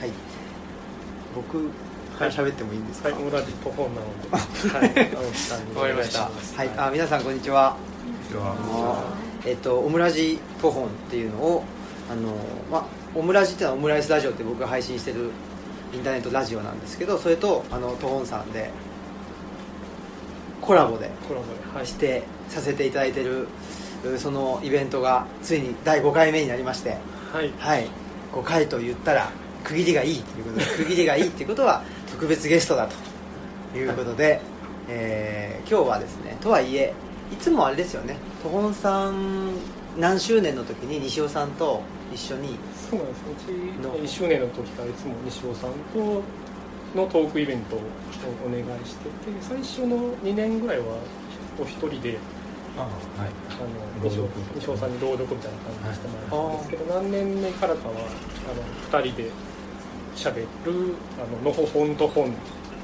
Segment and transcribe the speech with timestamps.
[0.00, 0.10] はい。
[1.34, 1.68] 僕
[2.18, 6.56] から喋ってもいいんですか、はい、オムラジポ本なので、 はい、青木さんにお願いします。
[6.56, 7.76] はい、あ皆さんこんにちは。
[8.32, 8.52] では。
[8.52, 9.04] あの
[9.44, 11.64] えっとオムラジポ本っていうのを
[12.10, 12.32] あの
[12.72, 12.84] まあ
[13.14, 15.30] オムラジっていうのはオムライスラジオって僕が配信してる
[15.92, 18.70] インターネットラジオなんですけどそれとあのトホンさんで
[20.62, 23.48] コラボでコラボで、はい、してさせていただいてる
[24.04, 26.96] うそのイベントがついに第5回目になりまして
[27.32, 27.86] はい、はい。
[28.32, 29.30] 5回と言ったら
[29.64, 33.10] 区切りがいいということで区切りがいいっていうことは特別ゲストだと。
[33.76, 34.40] いうことで、
[34.88, 36.92] えー今日はですねとはいえ
[37.32, 38.16] いつもあれですよね。
[38.42, 39.52] トホンさん
[39.96, 41.80] 何周年の時に西尾さんと
[42.12, 42.58] 一緒に。
[42.90, 43.22] そうなんです。
[43.78, 46.22] うのち1周年の時からいつも西尾さんと
[46.96, 47.80] のトークイベントを
[48.44, 50.86] お願いしてて、最初の2年ぐらいは
[51.60, 52.18] お一人で。
[52.76, 52.90] あはい。
[53.50, 54.10] あの
[54.56, 59.30] 西尾さんに朗読みたいな感じでしてもらったんですけど、何年目からかはあの2人で
[60.16, 60.46] 喋る
[61.18, 62.32] 「あののほほんと本」っ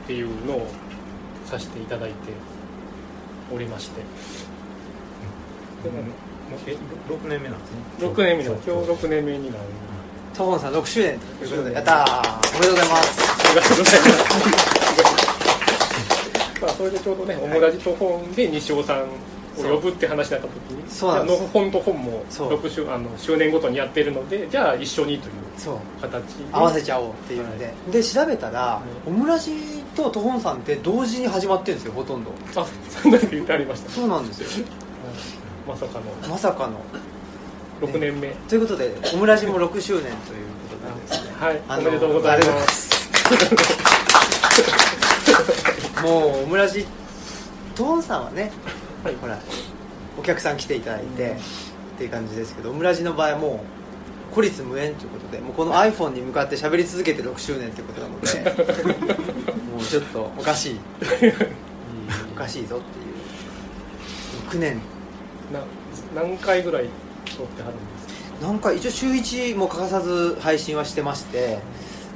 [0.07, 0.67] ていうのを
[1.45, 2.15] させていただいて
[3.55, 4.01] おりまして。
[5.83, 6.03] でも
[6.67, 6.77] え
[7.09, 7.71] 六年目なんです。
[7.73, 9.59] ね6年目今日6年目になる。
[10.37, 11.19] トホンさん6周年。
[11.39, 12.57] ということでやったー。
[12.57, 13.21] おめでとうございます。
[13.23, 15.17] ありがとうございます。
[16.63, 19.07] まあそれでちょうどね「オムラジと本」で西尾さん
[19.61, 20.91] を呼ぶって話になった時に？
[20.91, 22.55] そうのほほんと本もそう。
[22.55, 25.33] 6周あの周年ごとにやってるのでじゃあ一緒にという
[26.01, 26.45] 形で。
[26.53, 29.53] 合わせちゃおうっていうので、で調べたら、オムラジ
[29.95, 32.31] とトホンさんって同時に始まってるんですよほとんど。
[32.55, 33.91] あそんなに言ってありました。
[33.91, 34.67] そうなんですよ。
[35.67, 36.05] まさかの。
[36.29, 36.81] まさかの。
[37.81, 40.15] 6年目、ということでオムラジも6周年という
[40.71, 41.33] ことなんですね。
[41.39, 41.61] はい。
[41.69, 42.97] あのおめでとうございありがとうございます。
[46.03, 46.87] もうオムラジ
[47.75, 48.51] トホンさんはね
[49.07, 49.15] はい。
[49.17, 49.39] ほら
[50.19, 53.65] お客さん来ていただいて、っていう感じですけどオムラジの場合はも
[54.33, 59.13] う孤立無縁ということでもうこの iPhone に向かって喋り続けて6周年ということなので
[59.73, 60.81] もうちょっとおかしい。
[62.33, 64.59] おかしいぞっていう。
[64.59, 64.81] 6年。
[65.53, 65.61] な
[66.15, 66.89] 何回ぐらい
[67.37, 68.47] 撮ってはるんですか？
[68.47, 71.59] なんか一応週1も欠かさず配信はしてまして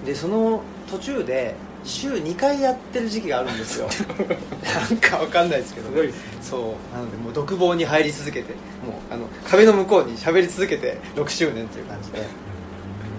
[0.04, 1.54] でその途中で
[1.84, 3.88] 週2回やってる時期があるんですよ。
[4.90, 6.12] なんかわかんないですけどね。
[6.42, 6.96] そう。
[6.96, 8.52] なのでもう独房に入り続けて
[8.84, 12.26] もうあの壁の向こうに喋り続けて6周年という感じで。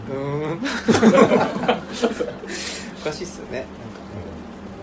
[0.10, 0.18] うー
[0.56, 0.60] ん。
[3.02, 3.66] おかしいっすよね。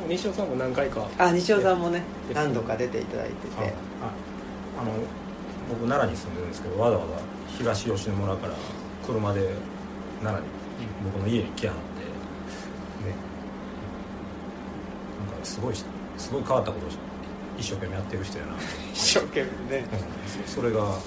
[0.08, 2.02] 西尾さんも何回かあ西尾さんもね
[2.32, 3.74] 何度か出ていただいてあて。
[4.02, 4.28] あ
[4.80, 4.92] あの
[5.68, 7.12] 僕奈良に住んでるんですけどわざわざ
[7.58, 8.54] 東吉野村から
[9.04, 9.50] 車で
[10.22, 10.48] 奈良に
[11.12, 11.80] 僕の家に来はって
[13.04, 13.14] ね
[15.18, 15.84] なんかすごい人
[16.16, 16.88] すごい変わったことを
[17.58, 18.52] 一生懸命やってる人やな、
[18.92, 19.86] 一生懸命ね。
[20.46, 20.98] そそれがまあ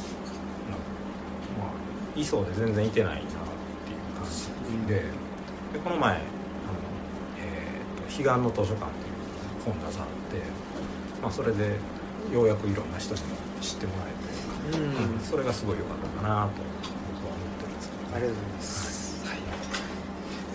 [2.20, 3.36] いそうで全然いてないなっていう
[4.20, 4.28] 感
[4.88, 5.22] じで。
[5.72, 6.22] でこの前あの、
[7.40, 9.16] えーと「彼岸の図書館」っていう
[9.64, 10.04] 本出さ
[10.34, 10.44] れて、
[11.22, 11.78] まあ、それで
[12.34, 13.28] ようやくいろんな人にも
[13.62, 14.08] 知ってもら
[14.74, 15.20] えて、うん。
[15.22, 16.52] それがすごい良かったかなと
[17.16, 18.91] 僕は思ってるんですけどありがとうございます、はい、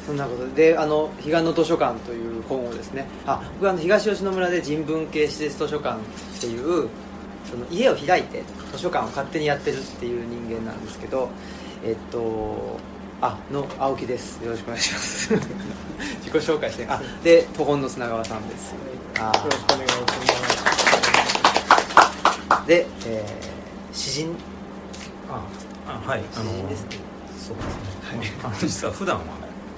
[0.07, 3.07] そんなことでであの「彼岸の図書館」という本をですね。
[3.27, 6.89] あ僕はあの東吉野村で人文系施設図書館っていう
[7.51, 11.29] その家を開いて図書館を勝手にやってるっていう人間なんですけど
[11.85, 12.79] えっと
[13.21, 14.37] あの青木です。
[14.45, 15.35] よろしくお願いします。
[16.23, 18.75] 自己紹介してあで都本の砂川さんです。
[19.19, 19.93] あよろしくお願いし
[22.67, 23.57] で、えー
[23.97, 24.37] 詩人。
[25.31, 25.41] あ
[25.89, 26.23] あはい。
[26.33, 26.89] 詩人ですね。
[27.39, 29.23] そうですね、まあ、あの実は普段は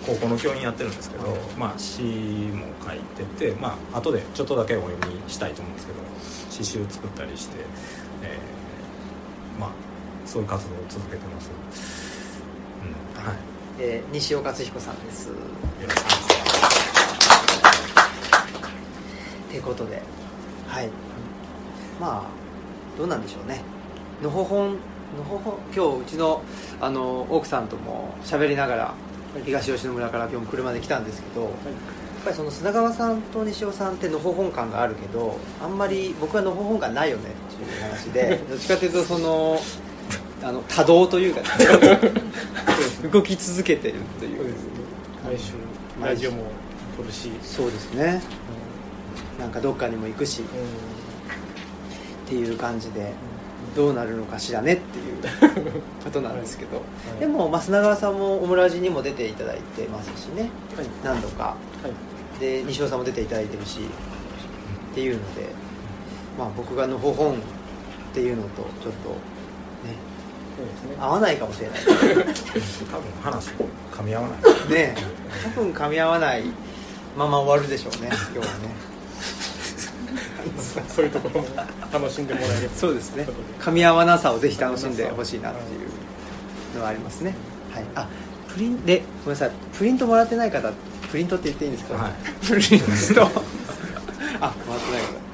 [0.09, 5.99] 高校の教員やってるんですけど、まあ、詩も書いててまあ後でちょっとだけお読みしたいと思うんですけど
[6.49, 7.59] 詩集作ったりして、
[8.23, 9.71] えーまあ
[10.25, 11.51] そういう活動を続けてます、
[13.19, 13.37] うんはい、
[13.81, 15.29] えー西尾勝彦さんです。
[15.29, 16.29] よろしくお願いします。
[19.51, 20.03] ということで
[20.69, 20.89] はい。
[22.01, 23.61] まあどうなんでしょうね。
[24.23, 24.73] のほほん
[25.17, 26.43] のほほん今日うちの
[26.81, 28.95] あの奥さんとも喋りながら
[29.45, 31.53] 東吉野村から今日も車で来たんですけど、やっ
[32.25, 38.43] ぱりその砂川さんと西尾さんってのほほん感があるけどあんまり僕はのほほん感ないよねっていう話で。
[38.49, 39.61] どっちかというとその
[40.43, 41.43] あの多動というか、
[43.11, 44.45] 動き続けてるという。
[44.45, 44.55] ね。
[45.25, 45.53] 毎週
[46.01, 46.45] ラジオも
[46.97, 48.23] 撮るし、そうですね。
[49.39, 50.41] なんかどっかにも行くし。
[50.41, 50.47] うん。
[52.29, 53.15] っていう感じで
[53.79, 56.83] どうなるのかしらねっていうことなんですけど、
[57.17, 57.21] い。
[57.21, 60.51] でも、まあ、砂川さんもオムラジにも出ていただいてますしね。
[60.77, 60.87] はい。
[61.05, 61.45] 何度か。
[61.45, 61.57] は
[62.37, 62.41] い。
[62.41, 63.79] で西尾さんも出ていただいてるし
[64.91, 65.43] っていうので、
[66.37, 67.37] まあ、僕がのほほんっ
[68.13, 68.49] ていうのと
[68.83, 69.95] ちょっとね
[70.91, 70.97] ね。
[70.99, 71.79] 合わないかもしれない。
[71.87, 72.25] 多分
[73.23, 73.51] 話
[73.93, 74.73] 噛み合わない。
[74.73, 74.97] ね
[75.55, 76.43] 多分噛み合わない
[77.17, 78.88] まま終わるでしょうね今日はね
[80.89, 81.49] そういうところも
[81.93, 83.27] 楽しんでもらえればそうですね。
[83.61, 87.35] 噛み合わなさをぜひ楽しんでほしいなっていうのはありますね。
[87.73, 87.85] はい。
[87.95, 88.09] あ
[88.49, 89.51] プリンでごめんなさい。
[89.77, 90.71] プリントもらってない方
[91.11, 92.13] プリントって言っていいんですか、はい。
[92.47, 92.81] プリン
[93.15, 93.23] ト。
[94.41, 95.29] あもらってない方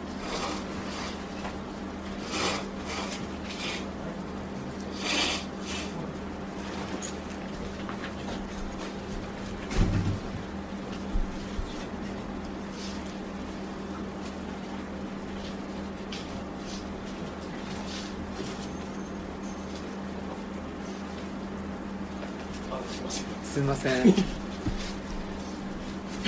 [23.55, 24.15] すみません。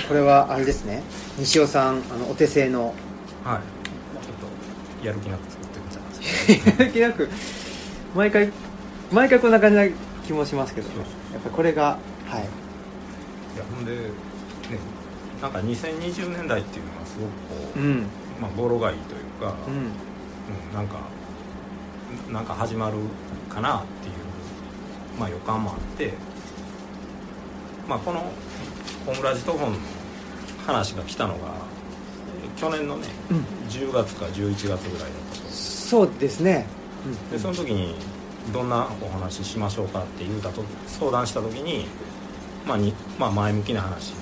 [0.07, 1.01] これはあれですね。
[1.39, 2.93] 西尾さんあのお手製の。
[3.43, 4.23] はい。
[4.23, 4.35] ちょっ
[5.01, 7.29] とやる気なく作ってみたんですけどやる気なく。
[8.15, 8.51] 毎回
[9.11, 9.87] 毎回こんな感じな
[10.25, 10.89] 気もしますけど。
[10.89, 10.95] ね
[11.33, 12.41] やっぱりこれがはい。
[12.41, 14.01] いやほんでね
[15.41, 17.31] なんか2020年代っていうのはすごく
[17.63, 18.05] こう、うん。
[18.39, 19.73] まあ語呂がいいというか、うん。
[19.73, 19.91] うん
[20.73, 20.99] なんか
[22.31, 22.97] なんか始まる
[23.49, 26.13] かなっていう、まあ、予感もあって、
[27.87, 28.19] まあ、この
[29.05, 29.77] 「ホームラジトフォン」の
[30.65, 31.39] 話が来たのが
[32.55, 33.45] え去年のねうん。
[33.69, 34.79] 10月か11月ぐらいだっ
[35.33, 36.65] たとそうですね。
[37.31, 37.95] でその時に
[38.53, 41.87] どんなお話ししましょうかって言うたと相談した時に,、
[42.67, 44.13] まあにまあ、前向きな話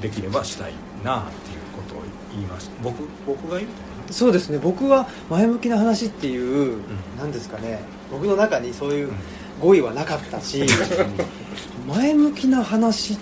[0.00, 0.72] できればしたい
[1.04, 2.72] なっていうことを言いました。
[2.82, 3.70] 僕僕が言う
[4.10, 4.58] そうですね。
[4.58, 6.82] 僕は前向きな話っていう、ん。
[7.18, 7.80] なんですかね。
[8.10, 9.12] 僕の中にそういう
[9.62, 10.66] 語彙はなかったし、
[11.86, 13.16] 前向きな話。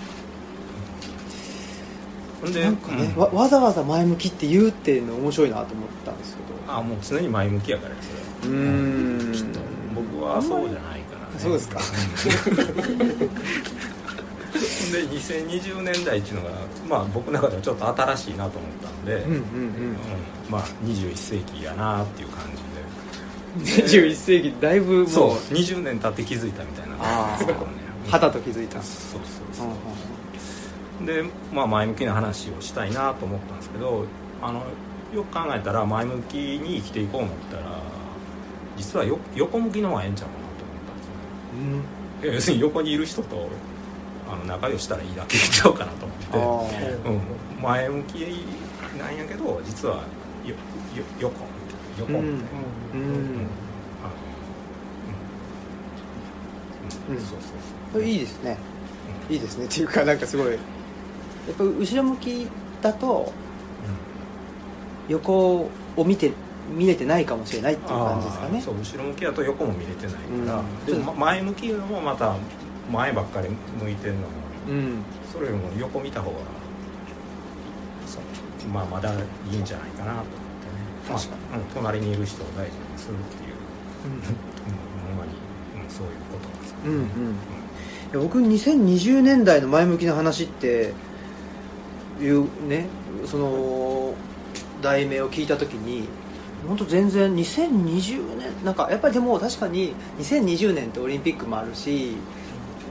[2.42, 3.20] なんかね、うん。
[3.20, 6.72] わわざわざ前向きって言うっていうの面白いなと思ったんですけど。
[6.72, 8.58] あもう常に前向きやからそれは。
[8.58, 9.32] うーん。
[9.32, 9.60] きっと。
[9.94, 11.26] 僕はそうじゃないから。
[11.26, 11.78] ねそうですか。
[14.92, 16.50] で2020年代っていうのが
[16.88, 19.96] まあ僕の中ではちょっと新しいなと思ったんで、うんうんうん。
[20.48, 22.69] まあ21世紀やなっていう感じで
[23.58, 25.29] 21世紀だいぶそう。
[25.29, 25.38] もう。
[25.38, 26.97] 20年経って気づいたみたいな。
[27.00, 27.67] あーですけどね
[28.08, 28.82] 肌と気づいた。
[28.82, 29.20] そう
[29.56, 31.06] そううんそう。
[31.06, 34.05] でまあ前向きな話をしたいなと思ったんですけど
[34.43, 34.62] あの
[35.14, 37.62] よく考えたら前向きに生きていこう思ったら
[38.76, 42.31] 実はよ横向きの方がええんちゃうかなと思ったんですよね。
[42.31, 42.35] うん。
[42.35, 43.49] 要するに横にいる人と
[44.29, 46.87] あの仲良ししたらいいだけちゃうかなと思って。
[47.08, 48.14] うん、前向き
[48.99, 49.97] なんやけど実は
[50.44, 50.50] よ
[50.97, 51.44] よ横
[52.06, 52.61] みたいな横みたいな、
[52.94, 53.00] うん。
[53.00, 53.11] うん。
[53.11, 53.49] うん。
[54.02, 54.14] あの
[57.11, 57.17] うん。
[57.17, 57.20] うん。
[57.20, 57.41] そうそう
[57.93, 58.56] そういいですね
[59.29, 60.19] いいですねっていうかなん。
[60.19, 60.58] かすごいやっ
[61.56, 62.47] ぱ後ろ向き
[62.82, 63.32] だと
[65.08, 66.31] 横を見て
[66.76, 70.87] 見れてないかもしれないっていう感じですかねそう後ろ向きだと横も見れてないから、うん。
[70.87, 72.37] でもま前向きのもまた
[72.93, 73.49] 前ばっかり
[73.82, 74.26] 向いてるのも
[74.69, 75.02] うん。
[75.32, 76.37] それよりも横見た方が
[78.73, 79.12] まあまだ
[79.50, 79.64] いいん。
[79.64, 80.50] じゃないかなと
[81.08, 83.55] 確かまあうん、隣にいる人を大事にするっていう、
[84.05, 84.23] うん、
[85.06, 85.32] ほんまに、
[85.82, 87.00] うん、そういうことなんですようんうん
[88.11, 90.93] いや僕2020年代の前向きな話って
[92.20, 92.87] いうね
[93.26, 94.14] その
[94.82, 96.08] 題名を聞いた時に
[96.67, 102.12] 本当全然2020年なんかやっぱりでも確かに2020年ってオリンピックもあるし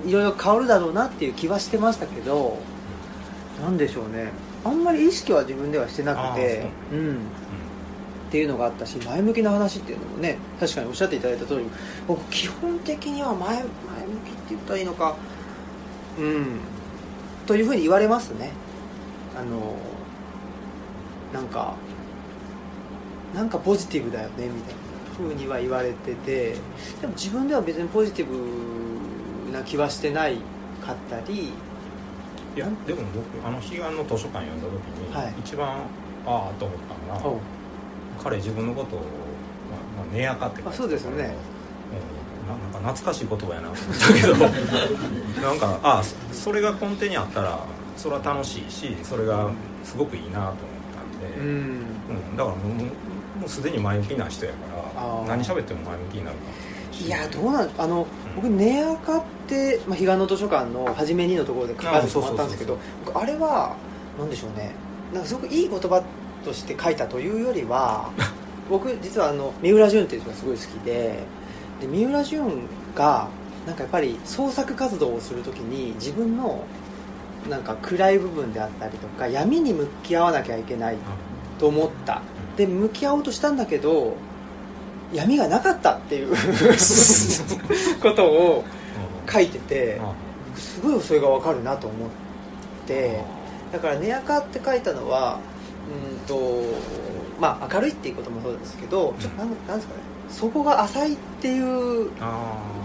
[0.06, 2.58] いろいろ変わるだろうなっていう気はしてましたけど
[3.62, 4.32] なんでしょうね
[4.63, 7.18] あんまり意識は自分ではしてなくてうん
[8.29, 11.65] っていうのがあったし前向きな話っていうのもね確かにおっしゃっていただいた通り
[12.07, 13.74] 僕基本的には前前向きって
[14.50, 15.15] 言ったらいいのか
[16.19, 16.45] うん
[17.48, 18.51] というふうに言われますね。
[19.36, 19.75] あの
[21.33, 21.74] なんか
[23.33, 24.79] なんかポジティブだよねみたいな
[25.17, 26.55] ふうには言われてて
[27.01, 30.38] でも自分では別にポジティブな気はしてない
[30.86, 31.53] かったり
[32.55, 34.74] いやでも僕あの彼岸の図書館読んだ時
[35.07, 35.33] に、はい。
[35.39, 35.81] 一番
[36.25, 36.77] ああと思っ
[37.09, 37.39] たのが、お
[38.24, 39.08] 彼自分のことを、まあ
[39.98, 41.36] まあ、寝やかってあそうですよね。
[42.44, 42.48] うん。
[42.48, 43.70] ななんか懐かしい言葉やな。
[43.70, 44.22] と思ったけ
[45.42, 47.60] ど なんかあそそれが根底にあったら
[47.98, 49.50] それは楽しいしそれが
[49.84, 50.56] すごくいいなと思っ
[50.94, 51.48] たんで、うん。
[51.48, 52.38] うん。
[52.38, 54.58] だからもうもうすでに前向きな人やか
[54.96, 56.44] ら何喋っても前向きになるか
[57.06, 57.10] い。
[57.10, 63.76] やどうなんあの僕寝アカって、まあ、彼岸の図書館の初めにのところで書かせてもらったんですけど僕あれは
[64.18, 64.74] なんでしょうね。
[65.14, 66.04] なんかすごくいい言葉
[66.43, 68.10] として書いたというよりは
[68.69, 71.19] 僕実はあの三浦淳っていう人がすごい好きで
[71.81, 72.41] で三浦淳
[72.96, 73.27] が
[73.65, 76.63] なんかやっぱり創作活動をするときに自分の
[77.50, 80.98] なんか暗い部分であったりとか闇に向き合わなきゃいけない
[81.58, 82.22] と思った。
[82.58, 84.17] で向き合おうとしたんだけど
[85.13, 86.36] 闇がなかったっていう
[88.01, 88.63] ことを
[89.31, 90.01] 書いてて
[90.55, 92.10] すごいそれが分かるなと思っ
[92.86, 93.22] て
[93.72, 95.39] だから「寝垢」って書いたのは
[95.89, 96.63] うんと
[97.39, 100.01] まあ明るいっていうこともそうですけどちょっとなんなんですかね。
[100.29, 102.12] そこが浅いっていう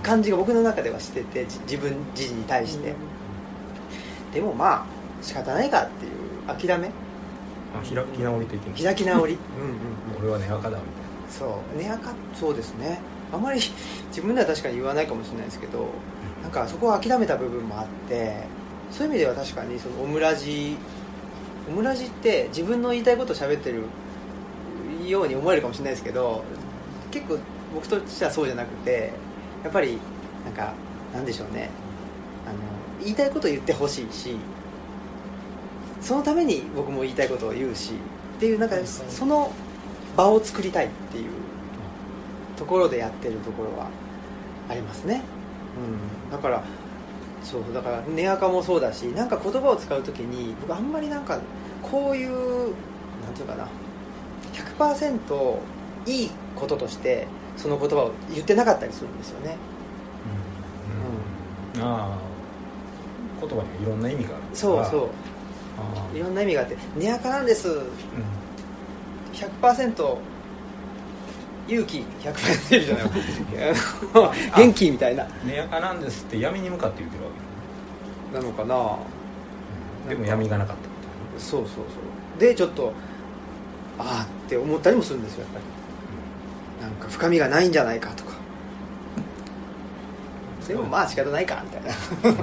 [0.02, 2.94] 感じが僕の中ではしてて自分自身に対して、
[4.32, 4.86] でもまあ
[5.20, 6.90] 仕方ないかっていう諦め。
[7.74, 9.34] あ開き直り的に開き直り。
[9.60, 10.84] うんうん、うん、俺は寝垢だみたいな。
[11.28, 11.78] そう。
[11.78, 12.98] 寝垢そうですね。
[13.34, 13.60] あまり
[14.08, 15.88] 自分では確かに言わないかもしれないですけど
[16.42, 18.44] なんかそこは諦めた部分もあって
[18.90, 20.76] そういう意味では確かにそのオムラジ
[21.68, 23.84] オムラジって自分の言いたいことを喋ってる
[25.08, 26.44] ように思えるかもしれないですけど
[27.10, 27.38] 結構
[27.74, 29.12] 僕としてはそうじゃなくて
[29.62, 29.98] やっぱり
[30.44, 30.74] なんか
[31.12, 31.70] なんでしょうね。
[32.46, 32.58] あの
[33.02, 34.36] 言いたいことを言ってほしいし
[36.00, 37.92] そのために僕も言いたいことを言うし
[38.36, 39.50] っていうなんかその
[40.16, 41.30] 場を作りたいっていう
[42.56, 43.88] ところでやってるところは
[44.68, 45.22] ありますね、
[46.26, 46.62] うん、だから
[47.44, 51.38] そうだから寝垢もそうだしなんか言葉を使う時に僕あんまりなんか
[51.82, 53.68] こういうなんていうかな
[54.78, 55.58] 100%
[56.06, 59.56] いいこととしてその言葉を言ってなかったりするんですよね、
[61.74, 62.18] うん、うん、ああ
[63.40, 65.08] 言葉にはいろんな意味があるそうそう。
[66.14, 67.82] いろんな意味があって「寝垢なんです」うん、
[69.32, 70.16] 100%
[71.68, 73.06] 勇気100%じゃない。
[74.56, 75.26] 元気みたいな。
[75.44, 77.44] 寝垢なんですって闇に向かって言ってるわけ。
[78.34, 78.98] なのかな、
[80.04, 81.82] うん、でも闇がなかったそうそうそ
[82.36, 82.40] う。
[82.40, 82.92] でちょっと
[83.98, 85.64] ああって思ったりもするんですよやっぱり、
[86.88, 88.34] うん、なんか深みがないんじゃないかとか。
[90.66, 91.88] でもまあ仕方ないかみたいな。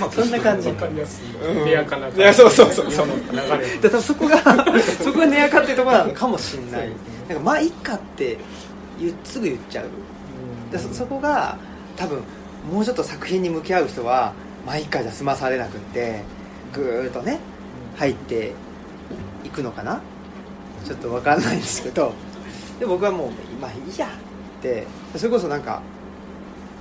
[0.00, 0.70] まあそんな感じ。
[0.70, 1.66] 分かりやすい。
[1.66, 3.22] レアかないやそうそうそうその流
[3.82, 3.90] れ。
[3.90, 4.38] だそこが
[5.02, 6.90] そこがネアカっていうところなのかもしれない
[7.30, 8.38] なんかまあいっかって
[8.98, 9.88] 言すぐ言っちゃう、
[10.72, 11.56] うん、そそこが
[11.96, 12.24] 多分
[12.68, 14.32] もうちょっと作品に向き合う人は
[14.66, 16.24] まあいっかじゃ済まされなくって
[16.72, 17.38] ぐーっとね
[17.96, 18.52] 入って
[19.44, 20.00] いくのかな？
[20.84, 22.12] ちょっと分かんないんですけど。
[22.80, 25.82] で僕はもうまあいいやってそれこそなんか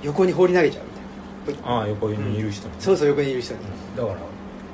[0.02, 0.86] 横に放り投げちゃう
[1.46, 1.70] みたいな。
[1.70, 3.60] ああ横にいる人に、そうそう横にいる人に、
[3.96, 4.18] だから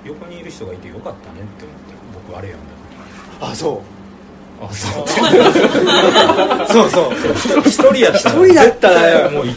[0.05, 1.93] 横にいる人がいてよかったねって思って
[2.29, 2.67] 僕あれ読ん
[3.39, 3.94] だあそう
[4.61, 5.07] あそう。
[6.71, 7.13] そうそう。
[7.65, 9.09] 一人やったら一人だったら。
[9.21, 9.53] よもう生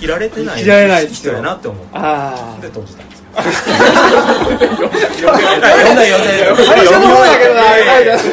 [0.00, 0.58] きられてない。
[0.58, 6.64] 生きられない人やなって思ってああで閉じたんですよ読んだ読んだ。
[6.64, 7.60] 最初の方やけどな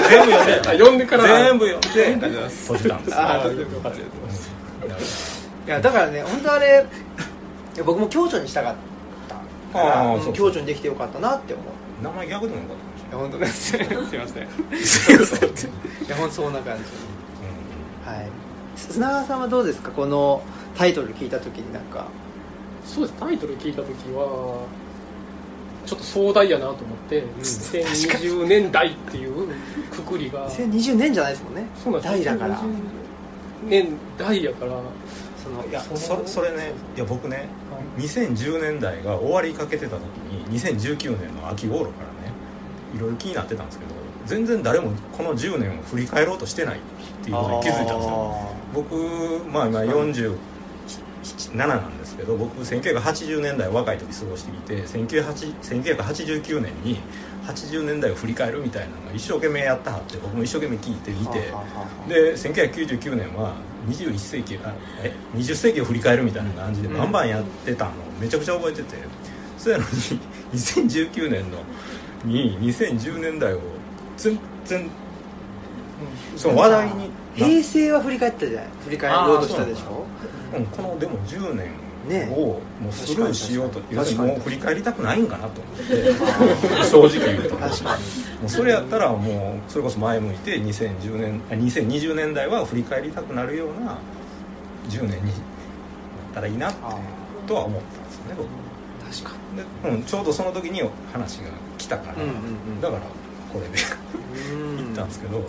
[0.10, 1.06] 全部読んで読んで。
[1.06, 3.12] から全部読んで閉じたんで。
[3.12, 6.86] すああ閉じたいやだからね本当あれ
[7.86, 8.76] 僕も共著にしたかっ
[9.28, 9.36] た
[9.80, 11.66] から共著にできてよかったなって思う。
[12.04, 13.88] 名前逆でもよかったいや本当です すいま
[14.28, 14.48] せん。
[14.84, 15.50] すいません。
[15.50, 15.54] い
[16.10, 16.84] や本当そんな感じ、
[18.06, 18.30] うん、はい。
[18.76, 19.92] 砂川さんはどうですか？
[19.92, 20.42] この
[20.78, 22.08] タイトル聞いた時になんか。
[22.86, 23.20] そうです。
[23.20, 24.66] タイトル聞いた時は
[25.86, 29.48] ちょっと壮大やなと思って、うん、2020年代っていう
[29.92, 30.50] くくりが。
[30.50, 31.66] 2020年じゃないですもんね。
[31.84, 32.14] そうなんです。
[32.14, 32.62] 代だから。
[33.68, 33.88] 年
[34.18, 34.72] 代やから。
[35.48, 40.02] そのいやそそれねいや僕ね、はい、2010年代が終わりかけてた時
[40.50, 42.07] に2019年の秋頃からね
[42.96, 43.91] いろいろ気になってたんですけど
[44.25, 46.79] 全然誰もこの10年を振り返ろうとしてないっ
[47.24, 48.56] ていうことに気づいたんですよ。
[48.74, 48.96] 僕
[49.50, 50.36] まあ今47
[51.56, 57.00] なんですけど僕1980年代若い時過ごしてきて1989年に
[57.46, 61.39] 80年代を振り返るみたいなのを一生懸命やったはって僕も一生懸命聞いてみて
[62.08, 63.56] で1999年は
[63.88, 68.98] 21世紀あえ20世紀を振り返るみたいな感じでバンバンやってたのをめちゃくちゃ覚えてて、
[69.58, 69.89] そうやのに
[70.53, 71.60] 2019年の
[72.24, 73.59] に2010年代を
[74.17, 74.89] 全然
[76.36, 78.69] その話題に平成は振り返ったじゃない？
[78.86, 80.05] 振り返ろうとしたでしょ？
[80.57, 86.13] うん、このでも10年をもうスルーしようと、要するにもう振り返りたくないんかなと思って
[86.86, 87.57] 正直言うと。
[87.57, 88.03] 確かに。
[88.39, 93.97] もうそれやったらもうそれこそ前向いて2010年2020年代は振り返りたくなるような
[94.89, 95.33] 10年になっ
[96.33, 96.71] たらいいな
[97.45, 98.47] とは思ったんですよね僕
[99.86, 102.32] うん、ちょうどその時に話が来たから、うんうんう
[102.78, 103.02] ん、だから
[103.52, 105.40] これで行ったんですけど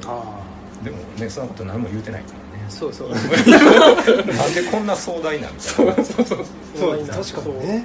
[0.82, 2.64] でもねそんなこと何も言うてないからね。
[2.68, 3.10] そうそう。
[3.12, 3.20] なん
[4.54, 6.44] でこんな壮大なみたいなそうそうそう。
[6.76, 7.84] そう確かにね。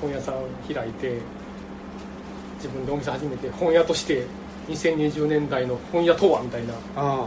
[0.00, 0.34] 本屋さん
[0.72, 1.18] 開いて
[2.56, 4.26] 自分でお店始めて本屋として
[4.70, 6.74] 2020年代の本屋とはみたいな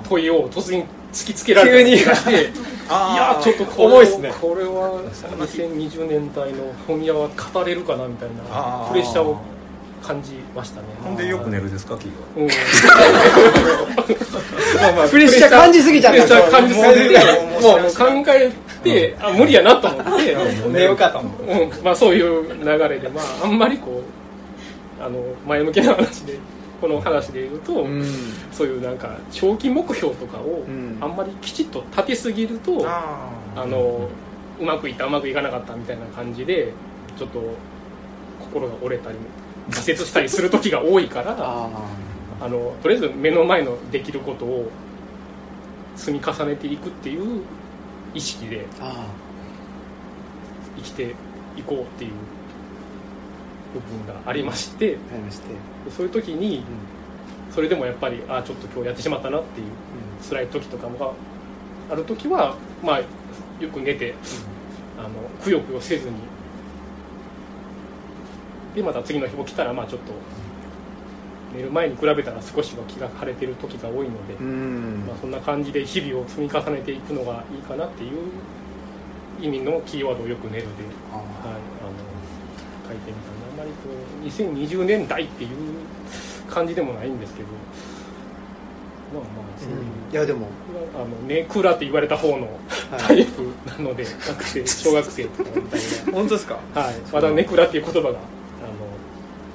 [0.08, 2.36] 問いを突然突きつけられた気がして い
[3.16, 5.02] やちょっとこれ,、ね、これは
[5.38, 9.38] 2020年代の本屋は語れるかなみたいなプレッシャーを
[10.04, 10.88] 感じましたね。
[11.02, 12.52] ほんでよく寝るですかキーは、
[14.82, 16.42] まあまあ プレッシャー感じすぎちゃった。
[16.52, 17.20] 感じすぎて。
[17.62, 18.52] もう考え
[18.84, 20.36] て、あ無理やなと思って。
[20.68, 21.72] 寝ようかと、うん。
[21.82, 26.38] まあ、そういう流れで、まあ、あんまりこうあの前向きな話で
[26.84, 28.04] この話で言うと、うん。
[28.52, 30.98] そういうなんか長期目標とかをうん。
[31.00, 34.10] あんまりきちっと立てすぎると、ああの
[34.60, 36.74] うまくいったうまくいかなかったみたいな感じで
[37.18, 37.42] ちょっと
[38.42, 39.18] 心が折れたり
[39.70, 41.70] 挫折したりする時が多いからあ
[42.42, 44.70] あのとりあえず目の前のできることを
[45.96, 47.44] 積み重ねていくっていう
[48.14, 48.66] 意識で
[50.76, 51.16] 生きて
[51.56, 52.12] いこうっていう
[53.74, 55.48] 部分がありましてーわかりまして、
[55.96, 56.64] そういう時に
[57.54, 59.68] それでもやっぱりああちょっと今日やってしまったなっていう
[60.28, 61.14] 辛い時とかも
[61.92, 63.06] ある時はまあよ
[63.72, 64.16] く寝て
[64.98, 65.10] あの
[65.44, 66.16] くよくよせずに。
[68.76, 70.14] でまた次の日起きたらまあちょっと
[71.56, 74.50] 寝る前に比べたら少しは気が晴れてる時が多いので、うん、う
[75.04, 78.12] んまあ、そんな感じで日々を積み重ねていくのがいいかなっていう
[79.40, 80.68] 意味のキーワードをよく寝るで、
[81.12, 81.60] あはい、あの
[82.88, 83.90] 書いてみたんであんまりこ
[84.24, 85.50] う2020年代っていう
[86.50, 87.48] 感じでもないんですけど。
[89.14, 89.78] まあまあそういう。
[90.12, 90.48] ーいやでも、
[90.96, 92.48] あのネクラって言われた方の
[92.92, 95.80] はい、タイプなので、 学生小学生とかみたい
[96.12, 96.58] 本当ですか？
[96.76, 98.18] な、はい、まだネクラっていう言葉があの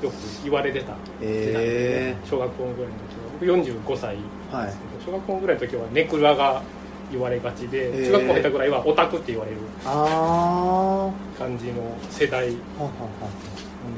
[0.03, 0.15] よく
[0.45, 2.15] 言われてたえ。
[2.25, 3.73] 小学校ぐらいの時は。
[3.81, 4.17] 僕45歳
[4.53, 6.63] えはいですけど、小学校ぐらいの時はネクラが
[7.11, 11.73] 言われがちで、へー中学校入ったぐらいはオタクって言われるあ感じの
[12.11, 12.49] 世代。
[12.79, 12.91] あはは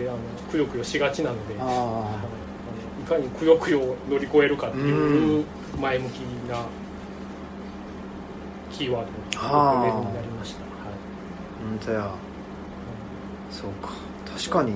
[0.01, 0.19] であの
[0.51, 2.41] くよくよしがちなので、はい
[3.11, 5.45] かにくよくよを乗り越えるかっていう
[5.81, 6.65] 前向きな
[8.71, 10.63] キーワードになりました。
[10.63, 10.71] はい。
[11.69, 12.11] 本当や。
[13.51, 13.91] そうか。
[14.33, 14.75] 確かに。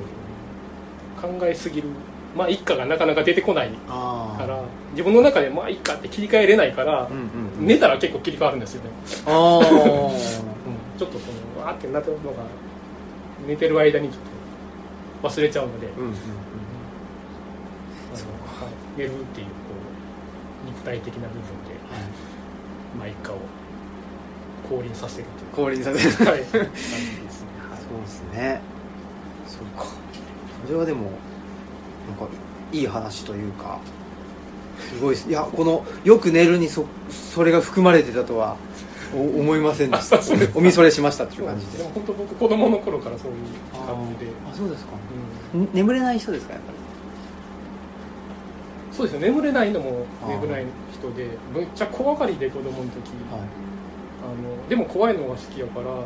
[1.20, 1.88] 考えすぎる。
[2.36, 7.22] まあ一家がなかなか出てこないから自分の中でまあ一家って切り替えれないからうん、うん
[7.60, 7.66] うん。
[7.66, 8.90] 寝たら結構切り替わるんですよね、
[9.26, 9.62] ああ
[10.98, 11.26] ちょっとそ
[11.60, 12.42] のわーってなってるのが
[13.46, 14.33] 寝てる間にちょっと
[15.24, 16.14] 忘れちゃうので、うんうんうん。
[18.96, 19.52] 寝るっていうこ
[20.64, 21.74] う肉体的な部分で、
[22.98, 23.38] まあ、一家を
[24.68, 26.10] 降臨させると降臨させる。
[26.10, 27.78] いう、はい、 感じですね、はい。
[27.78, 28.60] そうですね。
[29.46, 29.86] そうか。
[30.66, 31.10] それはでも
[32.08, 32.28] なんか
[32.70, 33.78] いい話というか
[34.78, 35.28] すごいです。
[35.28, 38.73] いやこのよく寝るにそそれが含まれてたとはお
[39.14, 40.18] 思いませんでした。
[40.54, 43.36] おみそれしましたっていう感じででも本当僕子供の頃からそういう
[43.86, 44.90] 感じで、あそうですか。
[45.54, 45.62] うん。
[45.62, 46.78] ん眠れない人ですかやっぱり？
[48.96, 49.28] そうですね。
[49.28, 52.78] 眠れないのも眠れない人でめっちゃ怖がりで子供の時、
[53.30, 53.40] はい。
[54.24, 56.04] あのでも怖いのが好きやからあの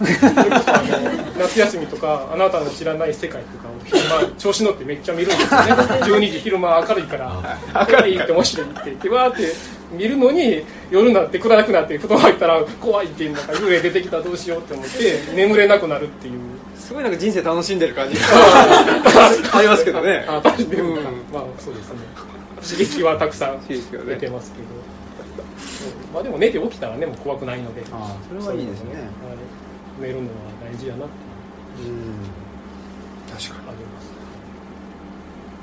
[1.40, 5.72] 夏休みとかあなたの知らない世界とかを昼間調子乗ってめっちゃ見るんですよね。
[6.02, 7.58] 12時昼間明るいから
[7.90, 9.52] 明るいって面白いって言ってわーって
[9.92, 16.34] 見るのに夜になって暗くなって布団入ったら怖いっていうのが幽霊出てきたらどうしようって思って 眠れなくなるっていう。
[16.76, 18.16] すごいなんか人生楽しんでる感じ。
[18.16, 18.22] が
[19.58, 20.24] ありますけどね。
[20.28, 20.94] あ楽しんでるうん。
[21.32, 21.98] まあそうですね。
[22.62, 23.76] 刺激はたくさん出
[24.16, 24.64] てますけど、
[26.12, 27.82] まあでも寝て起きたらねもう怖くないので。
[27.92, 28.94] あそれはいいですね。
[28.94, 30.02] はい。
[30.02, 30.24] 寝るのは
[30.72, 31.14] 大事やなって
[31.86, 33.36] うん。
[33.36, 34.10] 確かあります。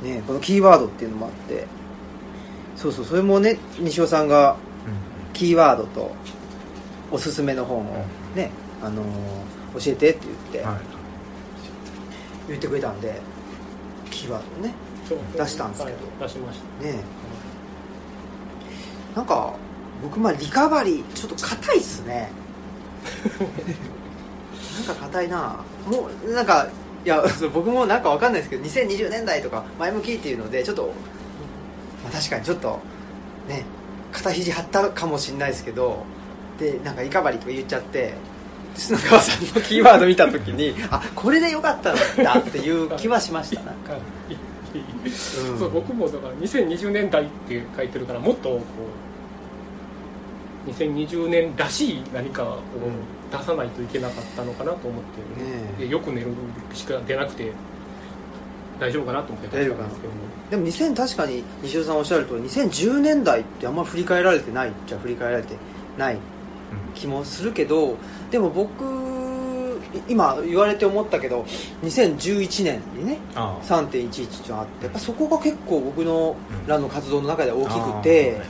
[0.02, 1.66] にねこのキーワードっていうのもあって
[2.78, 4.56] そうそうそれもね西尾さんが
[5.34, 6.12] キーワードと
[7.12, 9.06] おすすめの本をね、あのー
[9.78, 10.78] 教えてって言って、はい。
[12.48, 13.20] 言ってくれたんで
[14.10, 14.74] キーワードをね
[15.36, 15.98] 出したんですけど。
[15.98, 16.28] はい。
[16.28, 16.86] 出しました。
[16.86, 17.04] ね
[19.16, 19.56] なんか
[20.02, 22.32] 僕まあリカバリーちょっと硬いっすね。
[24.88, 25.60] なんか硬いな。
[25.88, 26.68] もうなんか
[27.06, 30.92] いや僕もなんかわかんないですけど2020年代とか前向きっていうのでちょっと、
[32.08, 32.80] まあ、確かにちょっと
[33.48, 33.64] ね
[34.12, 36.04] 肩肘張ったかもしれないですけど
[36.60, 38.14] でなんかリカバリーとか言っちゃって
[38.76, 44.02] 砂川さんのキーワード見た時に あこれでよかったんだっていう気はしましたなんか、はい。
[45.50, 45.58] うん。
[45.58, 48.62] そう僕もだから2020年代って書いてるからもっとこ
[50.68, 52.60] う2020年らしい何かを
[53.32, 55.04] 出さないといけなかったのかなと思っ
[55.78, 56.28] て、ねよく寝る
[56.74, 57.52] しか出なくて
[58.80, 59.84] 大丈夫かなと思ってたんですけど。
[59.84, 65.56] もでも2000確かに西尾さんおっしゃるとり2010年代ってあんまり振り返られてないじゃ振り返られて
[65.98, 66.18] ない
[66.96, 67.98] 気もするけど
[68.32, 68.84] でも僕
[69.94, 71.46] い今言われて思ったけど
[71.84, 76.68] 2011年にねあ3.11ってのがあってやっぱそこが結構僕のうん。
[76.68, 78.42] らの活動の中では大きくて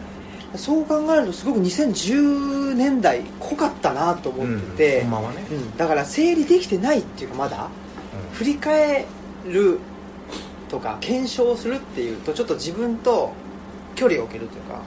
[0.56, 7.68] そう考えるとすごく2010年代濃かったなと思ってて、ほんねうんだから整理できてないっていうかまだ
[8.34, 9.06] 振り返
[9.46, 9.80] る
[10.69, 13.32] とか検証するっていうとちょっと自分と
[13.95, 14.82] 距離を置けるというか、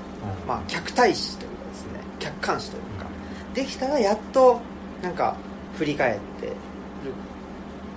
[0.46, 3.06] まあ、客体視というかですね客観視というか。
[3.54, 4.60] できたらやっと
[5.02, 5.36] なんか
[5.76, 6.54] 振り返ってる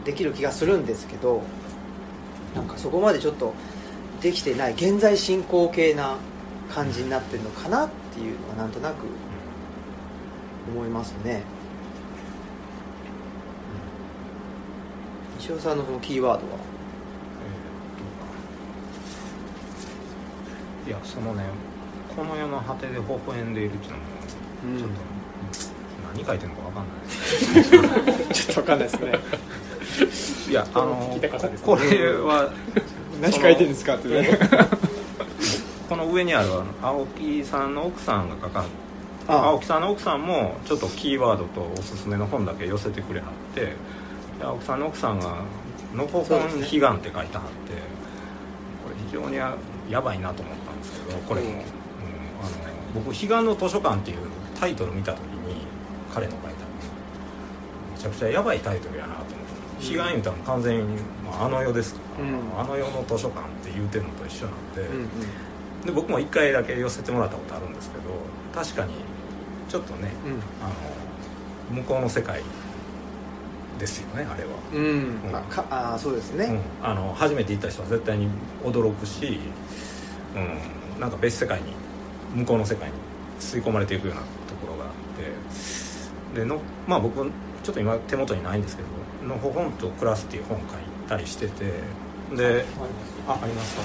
[0.05, 1.43] できる気がするんですけど
[2.55, 3.53] なんかそこまでちょっと
[4.21, 6.17] できてない現在進行形な
[6.73, 9.05] 感じになってるのかなっていうのはなんとなく
[10.73, 11.43] 思いますね。
[15.39, 16.57] 西尾さんのそのキーワードは？
[20.87, 21.43] いやそのね
[22.15, 24.03] この世の果てで微笑んでいるっていうのも
[24.65, 24.77] うん。
[24.77, 24.95] ちょっと、
[26.13, 29.43] 何書いてるのか分かんないです ちょっとわかんないですね。
[30.49, 31.29] いやあのね
[31.63, 32.51] これは
[33.21, 34.39] 何書いてるんですかってね
[35.87, 38.65] この上にあるあの青木さんの奥さんが書か
[39.27, 43.75] あ青木さんの奥さんもちょっとキーワードとおすすめの本だけ寄せてくれはってで
[44.43, 45.37] 青木さんの奥さんが
[45.93, 47.73] 「のほほん悲願」って書いてはって
[48.83, 49.55] これ非常にや
[49.89, 51.41] やばいなと思ったんですけどこれ。
[51.41, 51.55] も、うん。
[51.55, 51.61] うん。
[51.61, 54.17] あの僕「悲願の図書館」っていう
[54.59, 55.65] タイトル見た時に
[56.13, 56.53] 彼の書いため
[57.97, 59.29] ちゃくちゃやばいタイトルやなと思っ
[59.81, 59.87] て。
[59.87, 59.93] うん。
[59.93, 62.61] 悲願言うたら完全に、まあ、あの世ですから、うん。
[62.61, 65.09] あの世の図書館って言うてるのと一緒なんで、うんうん。
[65.85, 68.03] で僕も1回だけ寄せてもらったことあるんですけど
[68.53, 68.93] 確かに
[69.67, 70.11] ちょっとね
[70.61, 70.67] あ
[71.75, 72.41] の向こうの世界
[73.77, 74.81] ですよねあれは、うん、
[75.25, 75.31] うん。
[75.31, 78.29] まあ、かあーそうですね、うん、あの初めて行った人は絶対に
[78.63, 79.39] 驚くし、
[80.35, 81.73] うん、なんか別世界に
[82.35, 82.93] 向こうの世界に
[83.39, 84.27] 吸い込まれていくようなと
[84.61, 85.63] ころがあって。
[86.33, 87.23] でのまあ僕
[87.63, 88.89] ちょっと今手元にないんですけど
[89.27, 90.67] 「のほほんと暮らす」っていう本書い
[91.07, 91.65] たりしてて。
[92.35, 92.65] で
[93.27, 93.81] あありますか、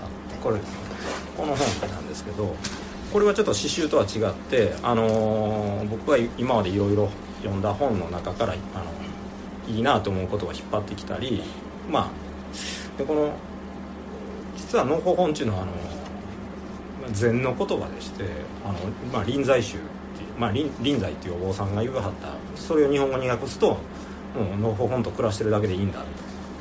[0.00, 0.56] あこれ
[1.36, 2.54] この本なんですけど
[3.12, 7.10] これはちょっと詩集とは違って、あのー僕が今までいろいろ
[7.46, 11.42] 読んだ本の中から、あのいいなと思うことを引っ張ってきたり
[11.90, 13.32] まあでこの
[14.56, 15.72] 実は農法本っていうのはあの
[17.12, 18.24] 禅の言葉でして
[18.64, 18.78] あの、
[19.12, 19.80] まあ、臨済宗っ
[20.16, 23.78] ていう、まあ、臨臨済っていうお坊さんが言うはったそれを日本語に訳すとも
[24.56, 26.04] う農法本と暮らしてるだけでいいんだ。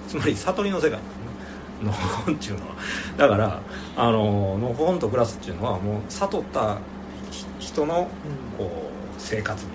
[0.08, 1.00] つまり悟りの世界。
[1.84, 2.76] の本っていうのは。
[3.18, 3.62] だから
[3.98, 6.78] あののほんと暮らすっていうのはもう悟った
[7.60, 8.08] 人の
[8.58, 8.68] こう
[9.18, 9.75] 生活みた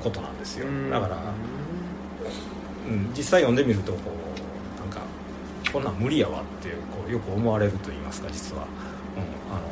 [0.00, 0.66] ことなんですよ。
[0.66, 0.90] うん。
[0.90, 1.16] だから、
[2.88, 3.98] うん、実際読んでみるとこ
[4.76, 5.02] うなんか
[5.72, 8.68] こんなん無理やわってこうよく思われると言いますか実は、うん、
[9.54, 9.62] あの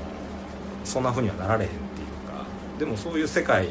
[0.85, 2.45] そんなふうにはなられへんっていうか。
[2.79, 3.69] でもそういう世界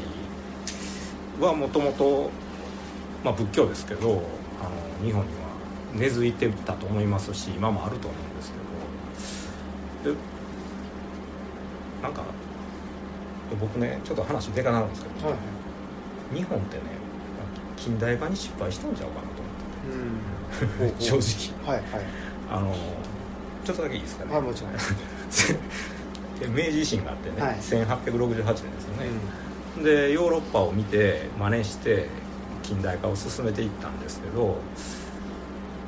[1.40, 2.30] はもともと
[3.24, 4.22] まあ仏教ですけど
[4.60, 5.48] あの日本には
[5.94, 8.68] 根付いてたと思いますし今もあると思うんですけど。
[10.14, 10.18] で
[12.02, 12.22] なんか
[13.60, 15.36] 僕ねちょっと話でかなるんですけど、はい
[16.34, 16.82] 日本ってね
[17.76, 20.92] 近代化に失敗したんちゃうかなと思ってうん。
[20.92, 21.74] て正直。
[21.74, 22.04] はいはい。
[22.50, 22.74] あの
[23.64, 24.72] ちょっとだけいいですかね、はいもちろん。
[26.54, 27.56] 明治維新があってね、はい。
[27.56, 28.62] 1868年ですよ
[29.80, 32.06] ね、でヨーロッパを見て真似して
[32.62, 34.56] 近代化を進めていったんですけど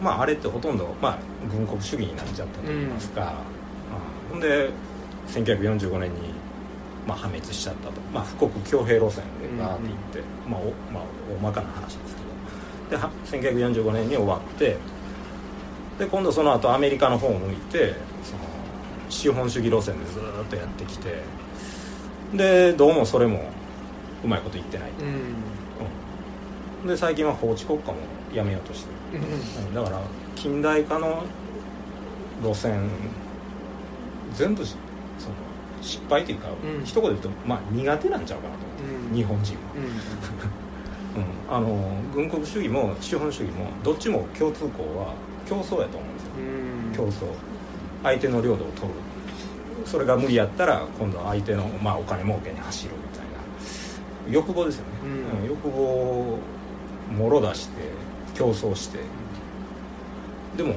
[0.03, 3.35] まああれってほとんど、まあ、軍国主義になっちゃったといいますか、
[4.29, 4.31] うん。
[4.31, 4.71] ほんで
[5.29, 6.30] 1945年に、
[7.07, 12.31] まあ、破滅しちゃったと、まあ、富国強兵路線でガーっていって、まあおまあ、大まかな話ですけど。
[12.91, 14.77] では1945年に終わって
[15.99, 18.43] で今度その後アメリカの方を向いてその
[19.09, 21.23] 資本主義路線でずーっとやってきて
[22.35, 23.51] でどうもそれも
[24.25, 25.13] うまいこと言ってない、うんうん。
[26.83, 26.89] うん。
[26.89, 27.95] で最近は法治国家も
[28.35, 29.23] やめようとしてる、
[29.69, 29.75] うん。
[29.75, 30.01] だから
[30.35, 31.23] 近代化の
[32.43, 32.89] 路線
[34.35, 34.81] 全部その
[35.81, 36.85] 失敗というか、うん。
[36.85, 39.15] 一言で言うと、まあ、苦手なんちゃうかなと思う、うん。
[39.15, 39.83] 日本人は、うん。
[41.11, 41.77] うん、あの
[42.15, 45.15] 軍国主義も資本主義もどっちも共通項は
[45.45, 46.33] 競争やと思うんですよ。
[46.39, 47.11] うん。
[47.11, 47.27] 競争。
[48.05, 48.95] 相手の領土を取る。
[49.85, 54.33] それが無理やったら今度は相手の、まあ、お金儲けに走るみたいな。
[54.33, 55.41] 欲望ですよね、うん。
[55.41, 55.49] うん。
[55.49, 56.39] 欲望を
[57.17, 57.83] もろ出して
[58.35, 59.01] 競争して。
[60.57, 60.75] でも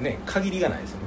[0.00, 0.98] ね限りがないですよ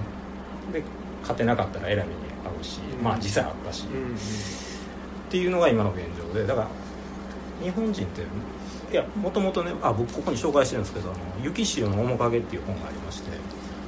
[0.71, 0.81] ね。
[0.81, 0.83] で
[1.21, 2.07] 勝てなかったらえらい
[2.49, 3.03] うし、うん。
[3.03, 4.15] まあ実際あったし、うんうん。
[4.15, 6.67] っていうのが今の現状でだから
[7.61, 8.21] 日本人って
[8.91, 13.31] いやもともとねあ僕ここに紹介してるんですけど「あの雪潮の面影」っていう本がありまして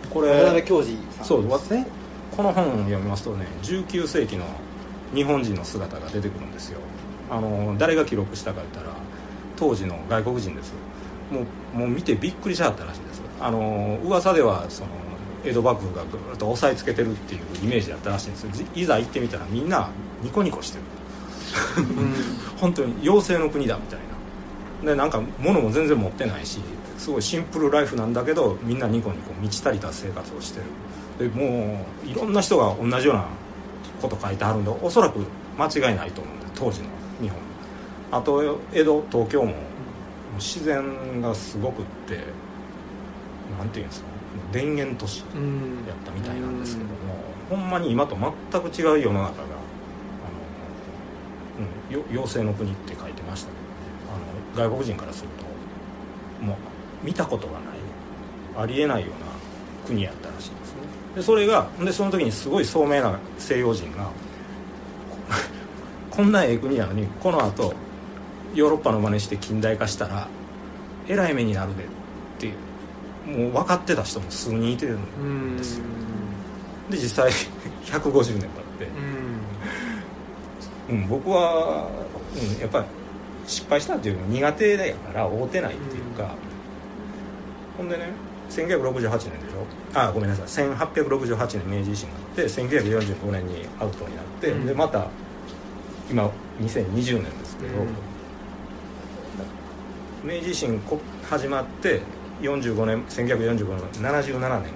[0.09, 1.87] これ渡辺教授さんそうでですね
[2.35, 4.45] この本を読みますとね19世紀の
[5.13, 6.79] 日本人の姿が出てくるんですよ。
[7.31, 8.95] あの誰が記録したか言ったら
[9.55, 10.73] 当時の外国人です
[11.31, 11.41] も
[11.75, 13.21] うもう見てびっくりしはったらしいです。
[13.39, 14.89] あの噂ではその
[15.43, 19.89] 江戸幕府がぐーっと押さえつけてるっていうイメージだったらしいんですいざ行ってみたらみんな
[20.21, 20.83] ニコニコしてる。
[22.59, 23.99] 本当に妖精の国だみたい
[24.83, 24.91] な。
[24.91, 26.59] でなんか物も全然持ってないし
[26.97, 30.65] すごいシンプルライフなんだけどみんなニコニコ満ち足りた生活をしてる。
[30.65, 30.67] っ
[31.19, 33.25] でもういろんな人が同じような
[34.01, 35.19] こと書いてあるんでおそらく
[35.57, 36.87] 間違いないと思うんで当時の
[37.21, 37.37] 日本。
[38.11, 39.53] あと江戸東京も
[40.37, 42.23] 自然がすごくって
[43.57, 44.08] なんていうんですか
[44.51, 45.27] 田園都市やっ
[46.05, 46.95] たみたいなんですけども、
[47.49, 49.45] ほんまに今と全く違う世の中があ
[51.93, 53.49] の、うん、妖精の国って書いてました。
[53.49, 53.69] けど、ね、
[54.57, 55.29] あの外国人からする
[56.39, 57.63] ともう見たことがない
[58.57, 59.27] ありえないような
[59.85, 60.79] 国やったらしいんですね。
[61.15, 64.09] でそれがでその時にすごい聡明な西洋人が
[66.11, 67.73] こんなええ国やのにこのあと
[68.53, 70.27] ヨーロッパの真似して近代化したら
[71.07, 71.87] えらい目になるでっ
[72.37, 72.53] ていう
[73.25, 75.83] もう分かってた人も数人いてるんですよ。
[76.89, 77.31] で実際
[77.85, 78.49] 150年経って。
[80.89, 81.87] うん、僕は、
[82.33, 82.85] うん、やっぱり
[83.45, 86.33] 失敗したっていうの苦手だから会うてないっていうか、
[87.77, 88.09] ほんでね
[88.49, 89.97] 1968年でしょ？
[89.99, 90.65] あごめんなさい。
[90.67, 95.05] 1868年明治維新があって1945年にアウトになって、うん、でまた
[96.09, 97.89] 今2020年ですけど、うん、
[100.27, 100.81] 明治維新
[101.29, 102.01] 始まって
[102.41, 104.71] 45年1945年77年。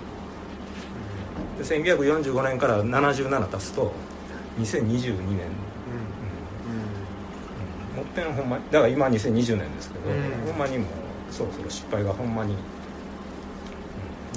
[1.58, 3.92] で1945年から77足すと
[4.60, 5.16] 2022年、うん。
[5.16, 5.18] う
[7.94, 10.10] ん、もっぺんほんまだから今2020年ですけど、
[10.48, 10.88] ほんまにもう
[11.32, 12.56] そろそろ失敗がほんまに、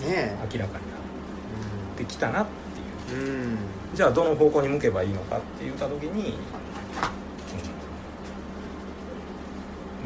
[0.03, 2.47] ね、明らかになってきたなっ
[3.09, 3.57] ていう、
[3.95, 6.39] じゃあどの方向に向けばいいのかって言った時に、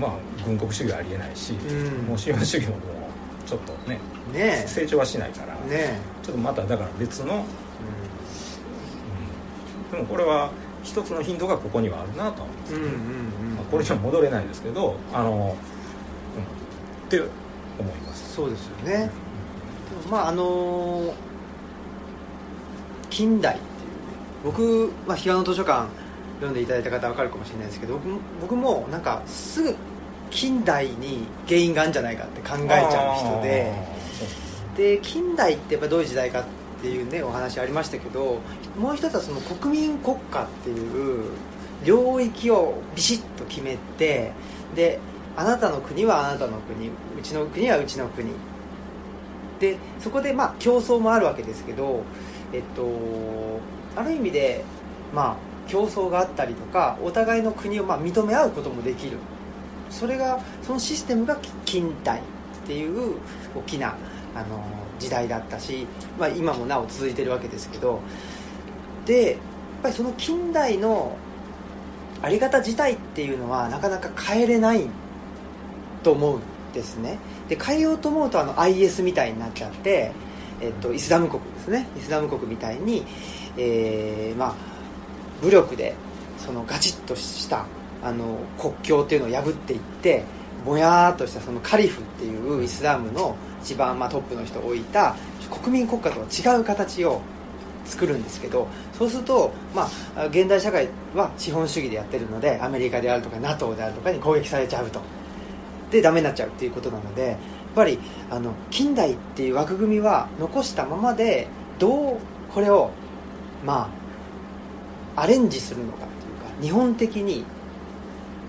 [0.01, 0.13] まあ
[0.45, 1.53] 軍国主義はありえないし、
[2.09, 3.00] もう資本主義ももう
[3.51, 3.99] ちょっとね
[4.33, 7.45] ね成長はしないからねちょっとまただから別の、
[9.89, 10.53] うん、でもこれは
[10.85, 15.57] 一つのヒントがここにはあるなと思うんですけど、まあ、これじゃ戻れないですけどあの、
[16.37, 17.21] うん、って
[17.79, 18.35] 思います。
[18.37, 19.11] そうですよね、
[20.05, 21.13] うん、まああの
[23.11, 23.73] 近代っていう
[24.45, 25.89] 僕、まあ、彼岸の図書館
[26.37, 28.09] 読んでいただいた方は分かるかもしれないですけど僕
[28.43, 29.75] 僕もなんかすぐ
[30.31, 33.73] 近代に原因があるんじゃないかって考えちゃう人で
[34.77, 36.45] で近代ってやっぱどういう時代かっ
[36.81, 38.39] ていうねお話ありましたけど
[38.79, 41.31] もう一つはその国民国家っていう
[41.85, 44.33] 領域をビシッと決めて
[44.75, 44.99] で
[45.37, 48.31] あなたの国はあなたの国うちの国はうちの国。
[49.59, 52.03] でそこでまあ競争もあるわけですけど
[52.51, 53.61] えっと
[53.95, 54.65] ある意味で
[55.15, 55.37] まあ
[55.69, 59.19] 競争があったりとかお互いの国をまあ認め合うこともできる
[59.91, 62.23] それがそのシステムが近代っ
[62.67, 63.17] ていう
[63.55, 63.97] 大きな
[64.35, 64.63] あの
[64.99, 65.87] 時代だったし、
[66.19, 68.01] まあ、今もなお続いてるわけですけど
[69.07, 69.39] でやっ
[69.83, 71.17] ぱりその近代の
[72.23, 74.87] あり方自体っていうのはなかなか変えれない
[76.03, 77.19] と思うんですね。
[77.49, 80.13] で変えようと思うとあの IS みたいになっちゃって、
[80.61, 81.87] えっと、イスラム国ですね。
[81.97, 83.05] イスラム国みたいに、
[83.57, 84.55] えー、まあ
[85.43, 85.95] 武力で
[86.39, 87.65] そのガチッとした
[88.03, 90.25] あの国境っていうのを破っていって
[90.65, 95.15] ぼやーっとしたそのカリフっていうイスラムの一番まあトップの人を置いた
[95.51, 97.21] 国民国家とは違う形を
[97.85, 105.01] 作るんですけどそうすると、まあ、現代社会は資本主義でやってるのでアメリカであるとか NATO であるとかに攻撃されちゃうと。
[105.91, 107.39] でダメになっちゃうっていうことなのでやっ
[107.75, 107.99] ぱり
[108.31, 111.49] あの近代っていう枠組みは残したままで
[111.81, 112.17] どう
[112.53, 112.91] これを
[113.65, 113.91] ま
[115.17, 117.45] あアレンジするのかっていうか日本的に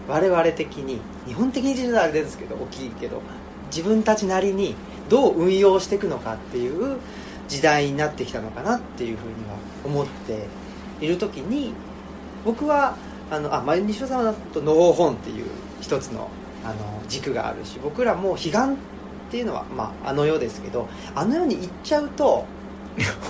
[0.08, 3.22] 我々的に日本的に自体あれですけど大きいけど
[3.68, 4.76] 自分たちなりに
[5.10, 6.98] どう運用していくのかっていう
[7.48, 10.48] 時代になってきたのかなっていうふうには思って
[11.02, 11.74] いる時に
[12.46, 12.96] 僕は
[13.30, 15.46] あのあ、まあ、西尾さんはとのほ本っていう
[15.82, 16.30] 一つの
[16.64, 18.52] あの軸があるし僕らも彼岸っ
[19.32, 22.46] ていうのは、まあ、あの世ですけどあの世に行っちゃうと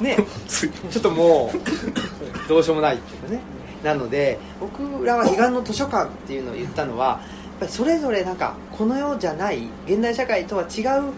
[0.01, 3.39] ね ちょっともうどうしようもないっていうかね
[3.83, 7.19] なので僕らは彼岸の図書館っていうのを言ったのはやっ
[7.61, 11.13] ぱりそれぞれなんかこの世じゃない現代社会とは違う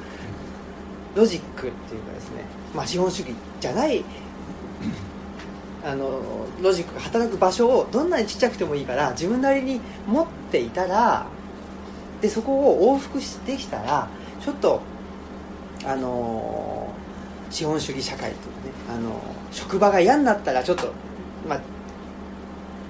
[1.16, 4.04] ロジックっていうかですね、まあ、資本主義じゃない
[5.86, 6.22] あの
[6.62, 11.26] ロジックが働く場所をどんなにちっちゃくてもいいから自分なりに持っていたら
[12.22, 14.08] でそこを往復してきたら
[14.40, 14.82] ちょっと
[15.86, 16.94] あの
[17.50, 19.22] 資本主義社会というかねあの
[19.52, 20.94] 職場が嫌になったらちょっと、
[21.48, 21.62] まあ、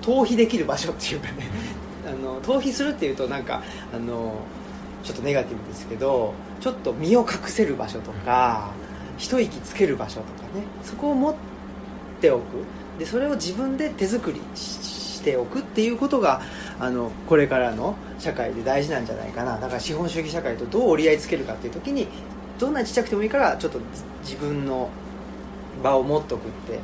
[0.04, 1.48] 逃避できる場所っていうかね。
[2.06, 3.64] あの逃避するっていうとなんか
[3.94, 4.36] あの
[5.04, 8.72] ちょっとネガティブですけどちょっと身を隠せる場所とか
[9.18, 10.64] 一息つける場所とかね。
[10.84, 11.36] そこを持っ
[12.22, 12.42] ておく。
[13.00, 16.42] でそれを自分で手作りしておくっていうことが
[16.80, 19.58] あのこれからの社会で大事なんじゃないかな。
[19.58, 22.08] だから資本主義社会とどう折り合いつけるかっていう時に
[22.60, 23.80] どんなにちっちゃくてもいいからちょっと
[24.22, 24.90] 自分の
[25.82, 26.80] 場を持っとくって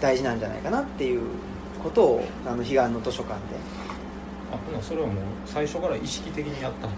[0.00, 1.20] 大事なんじゃないかなっていう
[1.84, 3.84] ことをあの彼岸の図書館で。
[4.52, 5.16] あそれはもう
[5.46, 6.96] 最初から意識的にやったんだ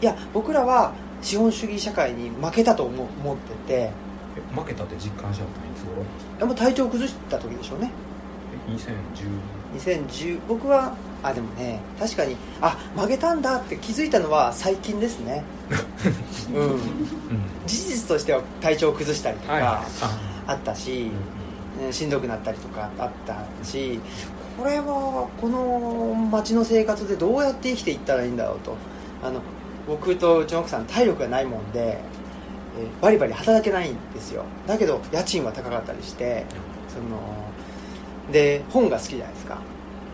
[0.00, 3.90] いや僕らは資本主義社会に負けたと思思ってて。
[4.54, 5.74] 負けたって実感したのはい？
[5.78, 6.02] つ頃
[6.40, 7.90] やっぱ体調崩した時でしょうね。
[8.68, 15.44] 2010 2010僕はあでもね確かにあ負けたんだって気づいたのは最近ですね。
[16.52, 16.80] うん、うん、
[17.66, 19.82] 事実としては体調を崩したりとか
[20.46, 21.10] あったし、うん、
[21.90, 23.98] しんどくなったりとかあったし
[24.56, 28.76] これはこの街の生活でどうやって生きていったらいいんだろうと。
[29.22, 29.40] あの
[29.86, 31.98] 僕とうちの奥さん体力がないもんで、
[32.78, 34.44] えバリバリ働けないんですよ。
[34.66, 36.44] だけど家賃は高かったりして
[36.88, 37.20] その
[38.32, 39.58] で本が好きじゃないですか。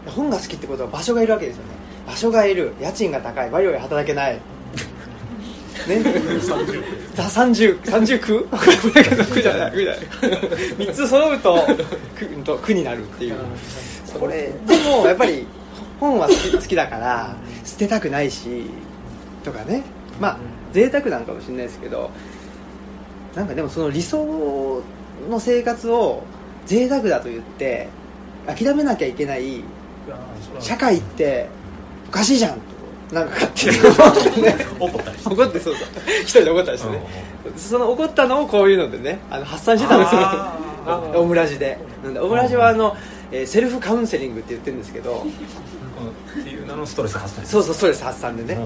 [0.06, 1.70] 本が好きってことは場所がいるわけですよね。
[2.06, 2.72] 場所がいる。
[2.80, 3.50] 家賃が高い。
[3.50, 4.38] バリバリ働けない。
[5.88, 5.96] ね
[7.16, 8.48] 30 30区
[9.32, 10.02] 区じゃない区じゃない
[10.78, 11.66] 3つ揃うと
[12.44, 13.36] 区区になるっていう
[14.18, 15.46] これでもやっぱり
[15.98, 18.66] 本は好き好きだから捨てたくないし
[19.44, 19.82] とかね
[20.20, 20.38] まあ
[20.72, 22.10] 贅沢なんかもしれないですけど
[23.34, 24.82] なんかでもその理想
[25.28, 26.22] の生活を
[26.66, 27.88] 贅沢だと言って
[28.46, 29.62] 諦めなきゃいけない
[30.58, 31.48] 社会って
[32.08, 32.58] おかしいじゃん
[33.12, 34.46] なんか勝手に
[34.78, 35.30] 怒ったりして。
[35.30, 35.84] 怒ってそうそう。
[36.22, 37.02] 一人で怒ったりしてね。
[37.56, 41.78] その怒ったのをこういうのでねあの発散してたんですよオムラジで。
[42.20, 42.96] オムラジはあの、
[43.32, 45.24] えー、セルフカウンセリングって言ってるんですけど。
[46.40, 48.58] っていう名のストレス発散そうそうストレス発散でね、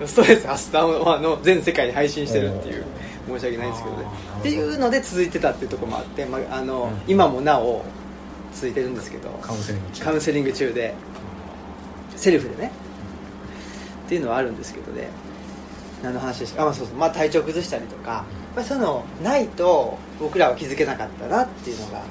[0.00, 2.84] うん、ストレス発散をあの全世界に配信してるっていう
[3.28, 4.04] 申し訳ないんですけどね。
[4.40, 7.84] っていうので続いてたっていうところもあって、まあ、あの、うん、今もなお
[8.52, 9.28] 続いてるんですけど。
[9.42, 10.02] カウンセリング中。
[10.04, 10.94] カウンセリング中で。
[12.16, 12.72] セルフでね
[14.06, 15.08] っていうのはあるんですけどね。
[16.02, 16.62] 何の話でした？
[16.62, 16.96] あ、まあ、そうそう。
[16.96, 18.10] まあ体調崩したりとか。
[18.10, 22.02] やっぱりそういうのないと僕らは気づけなかったなっていうのがあ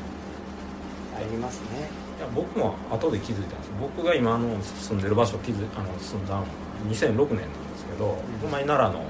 [1.19, 1.89] りますね。
[2.19, 3.71] いや僕も後で気づいたんです。
[3.81, 6.47] 僕が今の住んでる場所気づあの住んだのは
[6.87, 9.05] 2006年なんですけど、うん、ほんまに奈良の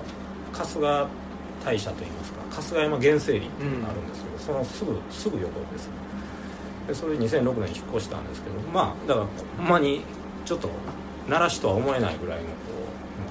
[0.54, 1.08] 春日
[1.65, 5.89] 大社といいますか春日山原生林っていうのがあるんですけど、うん、そのすぐすぐ横です。
[6.88, 10.04] でそれで2006年に引っ越したんですけどまあだからほんまに
[10.45, 10.69] ちょっと
[11.28, 12.50] 奈良市とは思えないぐらいの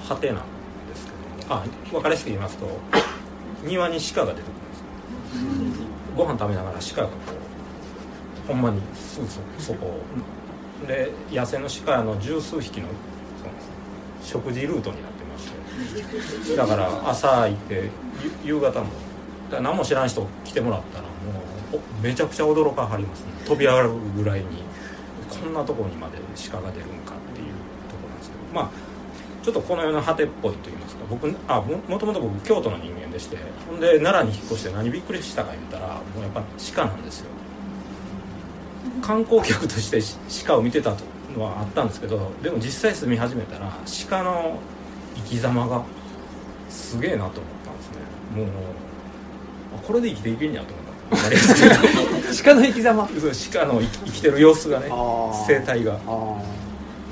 [0.07, 0.41] こう果てなんで
[0.95, 2.67] すけどあ分かりやすく言いますと
[3.63, 5.83] 庭に鹿が出てくるんです
[6.15, 7.13] ご飯食べながら鹿がこ
[8.45, 9.27] うほんまにすぐ
[9.59, 9.99] そこ
[10.87, 12.87] で野生の鹿の十数匹の
[13.41, 13.51] その
[14.21, 16.55] 食事ルートになってまして。
[16.55, 17.89] だから朝行って
[18.43, 18.87] 夕方も
[19.51, 21.09] 何も知らん人来てもらったらも
[21.73, 23.31] うめちゃくちゃ驚かはりますね。
[23.45, 24.63] 飛び上がるぐらいに
[25.29, 26.17] こんなとこにまで
[26.51, 27.47] 鹿が出るんかっていう
[27.89, 28.43] とこなんですけど。
[28.53, 28.84] まあ
[29.45, 33.37] ちょっとこの世の果てっぽいと言いますか僕あももともと僕京都の人間でして
[33.69, 36.43] ほんで奈良に引っ越して何びっくりしたか言ったらもうやっぱ
[36.75, 37.27] 鹿なんですよ。
[39.03, 40.01] 観光客として
[40.47, 40.95] 鹿を見てた
[41.37, 43.71] のはあったんですけどでも実際住み始めたら
[44.09, 44.57] 鹿の
[45.13, 45.83] 生き様が
[46.67, 47.33] すげえなと思っ
[47.65, 47.97] たんですね。
[48.35, 48.47] もう
[49.85, 52.43] これで生きていけんやと思った。
[52.43, 53.07] 鹿の生き様？
[53.13, 54.87] そう鹿の生きてる様子がね
[55.47, 55.99] 生態が。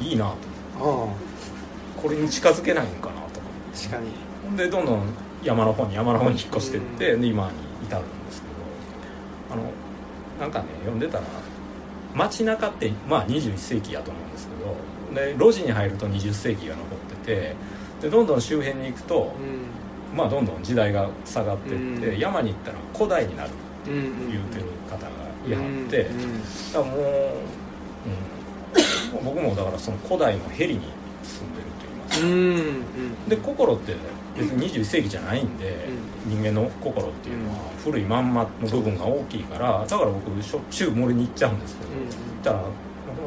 [0.02, 0.34] いいな
[0.80, 1.10] と
[2.04, 3.40] これに近づけないのかなと
[3.74, 4.58] 確かに。
[4.58, 5.04] でどんどん
[5.42, 7.52] 山の方に山の方に引っ越していって、うん、今に
[7.86, 8.54] 至るんですけど。
[9.54, 9.64] あの
[10.40, 11.24] なんかね読んでたら
[12.16, 14.48] 街中ってまあ21世紀やと思うんです
[15.14, 17.56] けどで路地に入ると20世紀が残ってて
[18.02, 19.34] でどんどん周辺に行くと、
[20.12, 23.52] うん、まあどんどん時代が下がっていって、うん、山に行ったら古代になるっ
[23.86, 25.10] て言うてる方が
[25.48, 27.10] いはって、うん、だからもう、
[29.18, 30.82] うん、僕もだからその古代のヘリに
[31.24, 31.68] 住んでる
[33.28, 33.96] で心って
[34.38, 35.88] 別に21世紀じゃないんで、
[36.26, 42.64] 人間の心っていうのは古いまんまの部分が大きいからだから僕しょっちゅう森に行っちゃうんですけど、うん、たら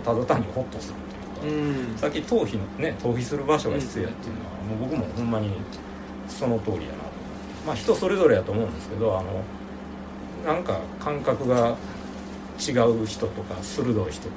[0.04, 0.94] ただ単にホッとする
[1.40, 5.50] というか、さっき逃避のね逃避する場所が必要やっていうのは、もう僕もほんまに
[6.28, 6.86] その通りやな
[7.66, 9.42] まあ人それぞれやと思うんですけどあの
[10.44, 11.76] なんか感覚が
[12.58, 14.30] 違う人とか鋭い人と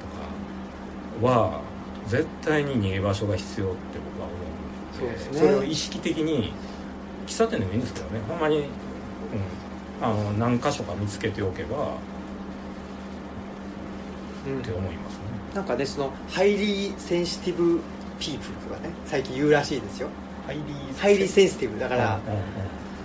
[1.22, 1.60] かは
[2.06, 3.76] 絶対に逃げ場所が必要って
[4.18, 4.19] 僕
[5.06, 6.52] は思うんでそ、ね、それを意識的に
[7.26, 8.20] 喫茶店でもいいんですけどね。
[8.28, 8.64] ほんまに、うん、
[10.02, 11.96] あの何箇所か見つけておけば、
[14.46, 15.20] うん、って思いますね。
[15.54, 17.80] なんかねその highly sensitive
[18.18, 20.08] people とかね最近言うらしいですよ。
[20.46, 21.78] highly highly sensitive。
[21.78, 22.42] だから、うんうんう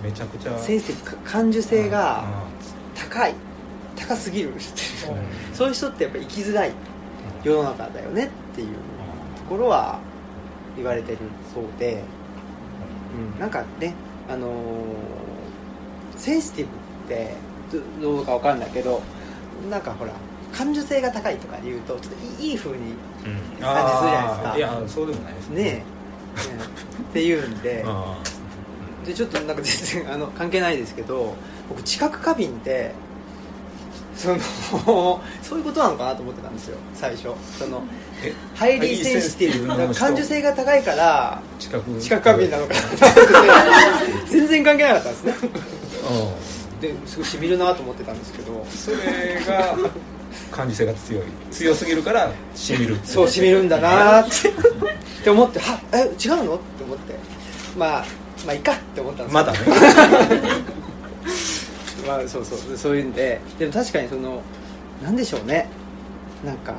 [0.02, 0.58] ん、めちゃくちゃ。
[0.58, 2.24] sensiti ve 感受性が
[2.94, 3.34] 高い。
[3.98, 4.56] 高すぎる、うん、
[5.54, 6.72] そういう人ってやっぱ生きづらい
[7.42, 8.68] 世の中だよねっていう
[9.38, 9.98] ところは
[10.76, 11.18] 言われてる
[11.54, 12.02] そうで、
[13.34, 13.94] うん、なんかね
[14.28, 14.52] あのー、
[16.16, 16.70] センシティブ
[17.14, 17.34] って
[18.00, 19.02] どうかわかんないけど
[19.70, 20.12] なんかほら
[20.52, 24.56] 感受性が高いとか言うとちょっといい風に感じするじゃないですか。
[24.56, 25.60] いやそうでもないですね。
[25.60, 25.84] え、ね
[27.10, 27.84] っていうんで。
[29.04, 31.36] でちょっとなんか全然あの関係ないですけど
[31.68, 32.92] 僕知覚過敏って
[34.16, 37.28] その そういうことなのかなと思ってたんですよ最初。
[37.58, 37.82] その
[38.54, 41.90] ハイリーセンシティブ感受性が高いから知覚
[42.20, 42.80] 過敏なのかな。
[42.80, 42.98] と思っ
[44.24, 45.34] て全然関係なかったんですね。
[46.80, 48.96] ですごいしみるなと思ってたんですけどそれ
[49.46, 49.76] が
[50.50, 51.22] 感受性が強い。
[51.50, 52.98] 強すぎるからしみる。
[53.04, 54.30] そうしみるんだなって。
[54.48, 54.52] っ
[55.24, 56.54] て思ってはえ違うの？
[56.56, 57.14] って思って。
[57.76, 58.04] まあ
[58.46, 59.58] まあいいかって思ったんですまだね。
[62.06, 62.58] まあそうそう。
[62.76, 63.40] そういうんで。
[63.58, 64.40] でも確かにその
[65.02, 65.68] なんでしょうね。
[66.44, 66.74] なんか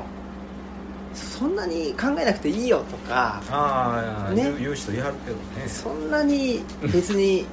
[1.18, 5.68] そんなに考えなくていいよとかああ、ね、言う人言わるけどね。
[5.68, 7.46] そんなに別に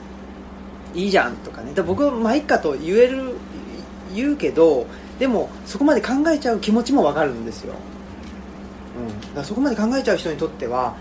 [0.95, 1.73] いいじゃんとかね。
[1.75, 3.35] だ僕はまあいっかと言える
[4.15, 4.87] 言うけど
[5.19, 7.75] でもそこまで考えちゃう気持ちも分かるんですよ、
[8.97, 10.97] うん、だからそこまで考えちゃう人にとっては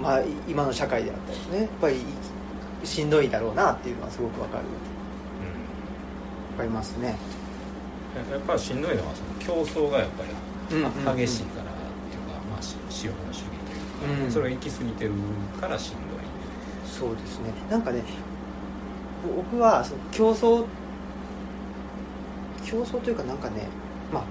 [0.00, 1.96] まあ今の社会であったりねやっぱり
[2.84, 4.64] しんどいだろうなっていうのはすごく分かる。
[6.52, 7.16] 分かりますね。
[8.30, 10.28] やっぱりしんどいのはその競争がやっぱり
[10.68, 11.74] 激しいからっ
[12.06, 12.76] ていうか、まあ、資
[13.08, 15.12] 本主義というか、うん、それが行き過ぎてる
[15.60, 16.00] からしんどい
[16.86, 17.52] そうですね。
[17.70, 18.02] なんかね
[19.36, 20.64] 僕はその競争
[22.64, 23.68] 競争というかなんかね
[24.12, 24.24] まあ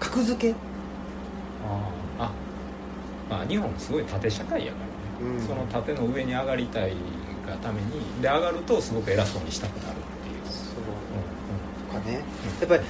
[0.00, 0.54] 格付け。
[1.66, 2.32] ああ
[3.30, 4.78] まあ日本すごい縦社会やか
[5.20, 6.92] らね、うん、その縦の上に上がりたい
[7.46, 7.90] がために
[8.22, 9.96] で上がるとすごく偉そうにしたくなる
[11.88, 12.22] かね、
[12.60, 12.82] やっぱり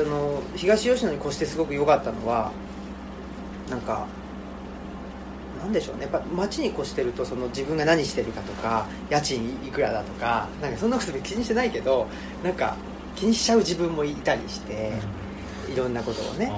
[0.00, 2.52] あの東吉野に越してすごく良かったのは
[3.70, 4.06] なんか
[5.60, 6.02] なんでしょうね。
[6.02, 12.06] やっぱ街に越してるとその自分が何してるかとか家賃いくらだとかなんかそんなこと気にしてないけど
[12.42, 12.76] なんか
[13.16, 14.92] 気にしちゃう自分もいたりして、
[15.72, 16.52] いろんなことをね、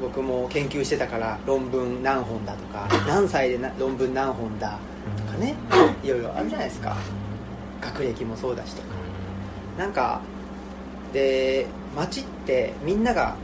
[0.00, 4.78] うん、僕も研究してたから論文何本だとか何歳で論文何本だ
[5.16, 5.54] とかね
[6.02, 6.96] いろいろあるじゃないですか。
[7.80, 8.88] 学歴もそうだしとか。
[9.78, 10.20] なんか
[11.12, 13.36] で街ってみんなが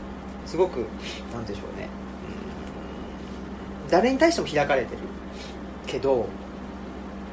[0.45, 0.85] すごく
[1.33, 1.89] なんでしょうね、
[3.83, 4.99] うん、誰に対しても開かれてる
[5.87, 6.27] けど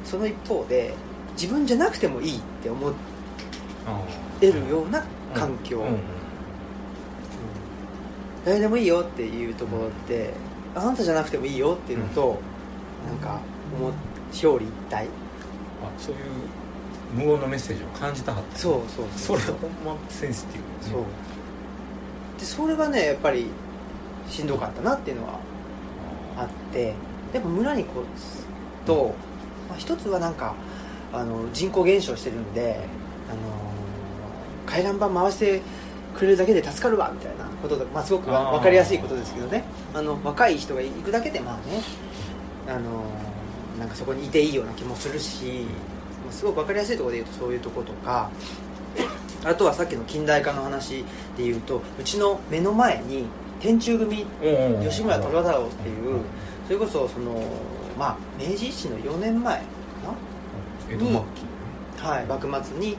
[0.05, 0.95] その一方で
[1.33, 2.95] 自分じゃなくてもいいって思っ
[4.41, 5.05] てるような
[5.35, 5.83] 環境、
[8.45, 10.35] 誰でもいいよっていうところって、
[10.74, 12.39] あなたじゃなくてもいいよっていうのと、
[13.07, 13.41] なんか
[14.30, 15.07] 表裏一体。
[15.83, 16.20] あそういう
[17.13, 18.59] 無言のメッセージを感じたはった。
[18.59, 21.05] そうそうそれはほんまセンシティブ、そう。
[22.39, 23.47] でそれがねやっぱり
[24.29, 25.39] しんどかったなっていうのは
[26.37, 26.95] あって。
[27.33, 28.47] やっぱ村に越す
[28.85, 29.15] と、
[29.67, 30.55] まあ、一つはなんか
[31.15, 32.79] あの人口減少してるんで、
[33.27, 33.39] あの
[34.67, 35.63] 回覧板回して
[36.15, 39.65] くれるだけで助かるわみたいなことで、まあ、すごく分かりやすいことですけどね。
[39.95, 41.81] あの若い人が行くだけでまあね
[42.69, 43.03] あの
[43.79, 45.65] なんかそこにいていいような気もするし
[46.33, 48.30] すごく分かりやすいところで言うとそういうとことか
[49.45, 51.05] あとはさっきの近代化の話
[51.37, 53.24] で言うとうちの目の前に
[53.61, 54.26] 天中組
[54.83, 56.20] 吉村虎太郎っていう
[56.66, 57.43] それこそその
[57.99, 59.64] まあ明治維新の4年前か
[60.89, 60.97] な？
[60.97, 61.16] に、
[61.99, 62.97] はい、幕末に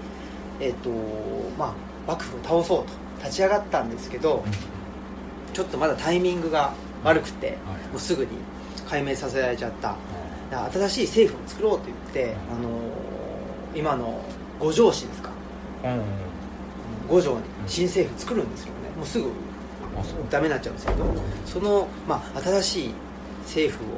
[0.59, 0.89] えっ、と
[1.57, 1.73] まあ
[2.07, 4.43] 幕府を倒そうと立ち上がったんですけど
[5.53, 6.73] ちょっとまだタイミングが
[7.03, 7.57] 悪くて
[7.91, 8.31] もうすぐに
[8.89, 9.95] 解明させられちゃった。
[10.71, 12.69] 新しい政府を作ろうと言ってあの
[13.75, 14.21] 今の
[14.59, 15.29] 五条市ですか、
[15.83, 16.01] うん、
[17.09, 18.89] 五条に新政府作るんですけどね。
[18.95, 19.29] もうすぐ
[20.29, 21.05] ダメになっちゃうんですけど
[21.45, 22.93] その、まあ、新しい
[23.43, 23.97] 政府を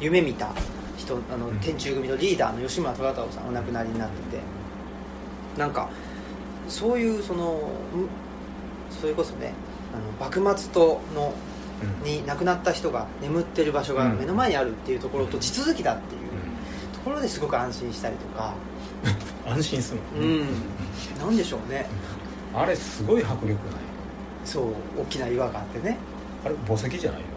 [0.00, 0.50] 夢見た
[0.98, 4.62] 人あの、天中組のリーダーの吉村虎太郎さんお亡くなりになってて。
[5.56, 5.88] なんか
[6.68, 7.60] そういうその
[8.90, 9.52] それこそね
[9.92, 11.34] あの幕末との
[12.04, 16.20] に亡くなった人が眠ってる場所が目の前にあるっていうところと地続きだっていう
[16.94, 18.54] ところですごく安心したりとか
[19.46, 20.26] 安心するの。
[20.26, 20.46] うん。
[21.18, 21.86] なんでしょうね。
[22.54, 23.56] あれすごい迫力ない。
[24.44, 24.64] そう
[25.00, 25.96] 大きな岩があってね。
[26.44, 27.32] あれ墓石じゃないよね。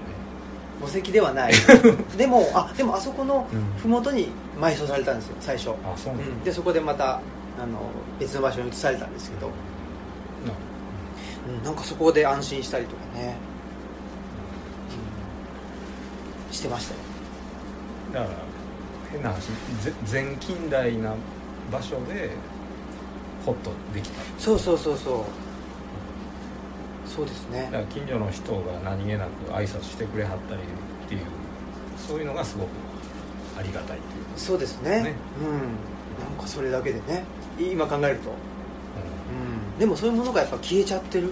[0.81, 1.53] 墓石ではない。
[2.17, 3.47] でもあでもあそこの
[3.81, 5.69] 麓に埋葬されたんですよ最初。
[5.69, 7.79] あそうなん、うん、でそこでまたあの
[8.19, 9.49] 別の場所に移されたんですけど、
[11.47, 13.35] うん、なんかそこで安心したりとかね、
[16.49, 16.99] うん、してましたよ。
[18.13, 18.37] だから
[19.11, 19.49] 変な話
[20.03, 21.13] 全近代な
[21.71, 22.31] 場所で
[23.45, 24.21] ホッとできた。
[24.39, 25.23] そうそうそうそう。
[27.07, 27.63] そうですね。
[27.65, 31.21] だから近所の人が何気なく挨拶してくれはったりっていう
[31.97, 32.67] そういうのがすごく
[33.57, 34.23] ありがたいっていう。
[34.35, 35.03] そうですね。
[35.03, 35.13] ね。
[36.19, 37.23] なんかそれだけでね。
[37.57, 41.31] 今考えると、うん、でもそういうものがやっぱ消えちゃってる。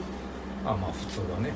[0.66, 1.52] あまあ普通はね、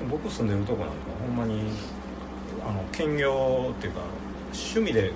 [0.00, 1.70] うん、僕住んでるとこなんかほんまに
[2.66, 4.00] あの兼業っていうか
[4.52, 5.12] 趣味で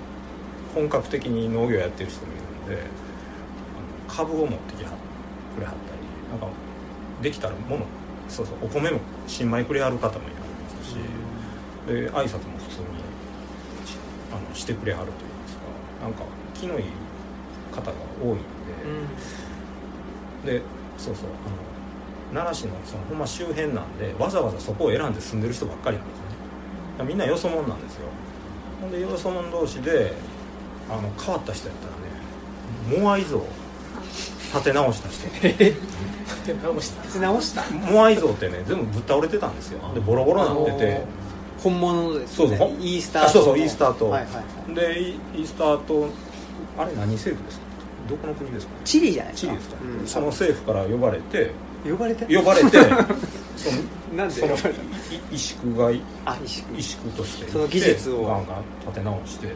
[0.73, 2.35] 本格的に農業やってる人もい
[2.69, 2.83] るんで
[4.07, 4.91] 株を持ってきは
[5.55, 6.01] くれはったり
[6.31, 6.47] なんか
[7.21, 7.85] できたらもの
[8.27, 10.95] そうそうお米も新米くれはる方もいられますし、
[11.87, 12.85] で挨拶も普通に
[13.85, 13.97] し
[14.31, 15.61] あのしてくれはるといいますか
[16.03, 16.85] なんか気のいい
[17.73, 18.37] 方が多いん
[20.45, 20.61] で、で
[20.97, 27.05] そうそうあの奈良市のそのほんま周辺なんでわざわざそこを選んで住んでる人ばっかりなんですね。
[27.05, 28.07] みんなよそ者なんですよ。
[28.81, 30.13] ほんでよそ者同士で
[30.89, 33.37] あの変わった人やったらねモアイ像
[34.53, 35.29] 立て直した人。
[36.45, 37.15] 手直した。
[37.15, 37.63] うん、直した。
[37.91, 39.79] モアイ像ってね全部ぶっ倒れてたんですよ。
[39.93, 41.01] でボロボロになってて。
[41.59, 44.75] 本物のですそうそうねイースターあそうそうイースター島はいはいはい。
[44.75, 46.07] でイイースター島
[46.77, 47.65] あれ何政府ですか？
[48.09, 48.73] どこの国ですか？
[48.73, 49.51] ねチリじゃないですか。
[49.51, 50.07] チリですか、うん。
[50.07, 51.51] その政府から呼ばれて。
[51.83, 52.25] 呼ばれて？
[52.35, 52.69] 呼ばれて
[53.55, 53.77] その
[54.17, 54.73] なんでそばれたの？
[54.73, 54.77] い
[55.31, 57.51] 石宿がいあ石工石工として。
[57.51, 58.23] その技術を。
[58.25, 59.47] ガンガン立て直して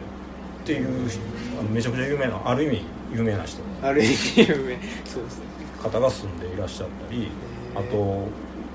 [0.64, 1.20] っていう人
[1.60, 3.62] あのめちゃくちゃ有名なある意味有名な人。
[3.82, 4.78] ある意味有名。
[5.04, 5.44] そうですね。
[5.82, 7.28] 方が住んでいらっしゃったり
[7.74, 8.26] あと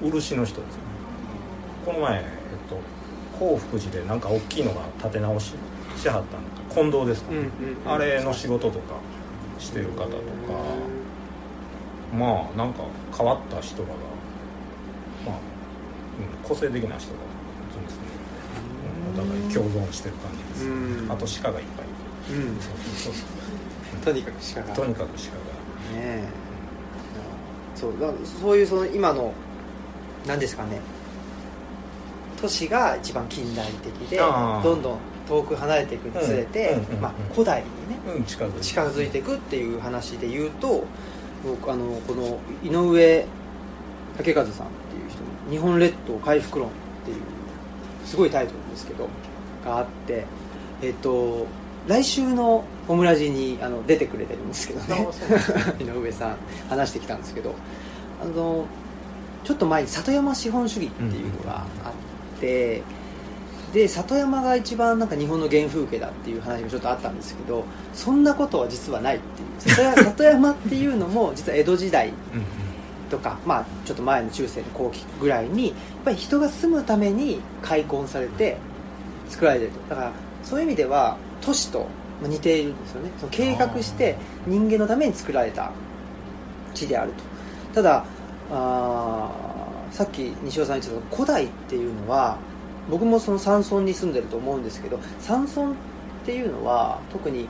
[0.04, 0.82] 漆の人ですね。
[1.84, 2.26] この前、えっ
[2.70, 2.80] と、
[3.40, 5.56] 興福寺でなんか大きいのが建て直し
[5.98, 7.50] しはったんだ近藤ですか、うんうん
[7.86, 8.96] あれの仕事とか
[9.58, 10.20] してる方とか。
[12.14, 12.84] まあなんか
[13.16, 13.94] 変わった人らが
[15.26, 17.29] まあ、うん、個性的な人が
[19.14, 21.12] お互い共存してる感じです、うん。
[21.12, 22.60] あと鹿がいっぱいいるうん。
[22.60, 24.06] そうそうそう。
[24.06, 24.74] とにかく鹿が。
[24.76, 26.00] とにかく鹿が。
[26.00, 26.24] ねえ。
[27.76, 29.34] そうだそういうその今の
[30.28, 30.82] 何ですかね。
[32.42, 34.98] 都市が一番近代的でどんどん
[35.28, 40.86] 遠く離れていくにつれて、うんまあ、古代にねうん近づいて近づいていくっていう話で言うと
[41.46, 43.26] 僕あのこの井上
[44.18, 46.72] 武和さんっていう人の「日本列島回復論」っ
[47.06, 47.18] ていう
[48.10, 49.08] すごいタイトルですけど
[49.64, 50.26] があって
[50.82, 51.46] えっと
[51.88, 55.08] 来週のオムラジにあの出てくれてるんですけどね。
[55.80, 56.36] 井上さん
[56.70, 57.54] 話してきたんですけど
[58.22, 58.66] あの
[59.44, 62.82] ちょっと前に里山資本主義っていうのがあって、
[63.74, 69.76] で里山が一番なんか日本の原風景だっていう話がちょっとあったんですけどそんなことは実はないっていう。
[69.76, 72.69] 里山里山っていうのも実は江戸時代うん
[73.10, 78.58] とか、まあ、ちょっと前の中世の後期ぐらいにやっぱり人が住むために開墾されて
[79.28, 79.90] 作られてると。
[79.90, 80.12] だから
[80.44, 81.88] そういう意味では都市と
[82.22, 83.12] 似ているんですよね。
[83.18, 85.72] その計画して人間のために作られた
[86.74, 87.24] 地であると。
[87.76, 88.06] ただ
[88.52, 89.30] あ
[89.92, 92.38] さっき西尾さん言ってた古代っていうのは
[92.90, 95.74] 僕もその山村に住んでると思うんですけど山村っ
[96.26, 97.48] ていうのは特に、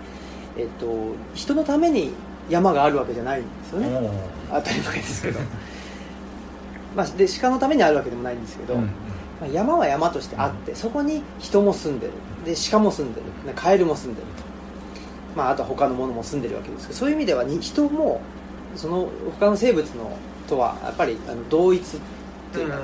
[0.57, 2.11] えっと、人のために
[2.49, 4.09] 山があるわけじゃないんですよね、うん。
[4.49, 5.39] 当たり前ですけど。
[6.95, 8.81] まあで鹿のためにあるわけでもないんですけど、うん。
[8.85, 8.91] ま
[9.43, 12.13] あ、山は山としてあって、そこに人も住んでる。
[12.45, 13.25] で鹿も住んでる。
[13.45, 14.43] でカエルも住んでると、
[15.35, 18.21] まあ、あとは他のものも住んでるわけですけどそういう意味ではに人も
[18.75, 21.99] その他の生物のとはやっぱりあの同一
[22.53, 22.77] というか、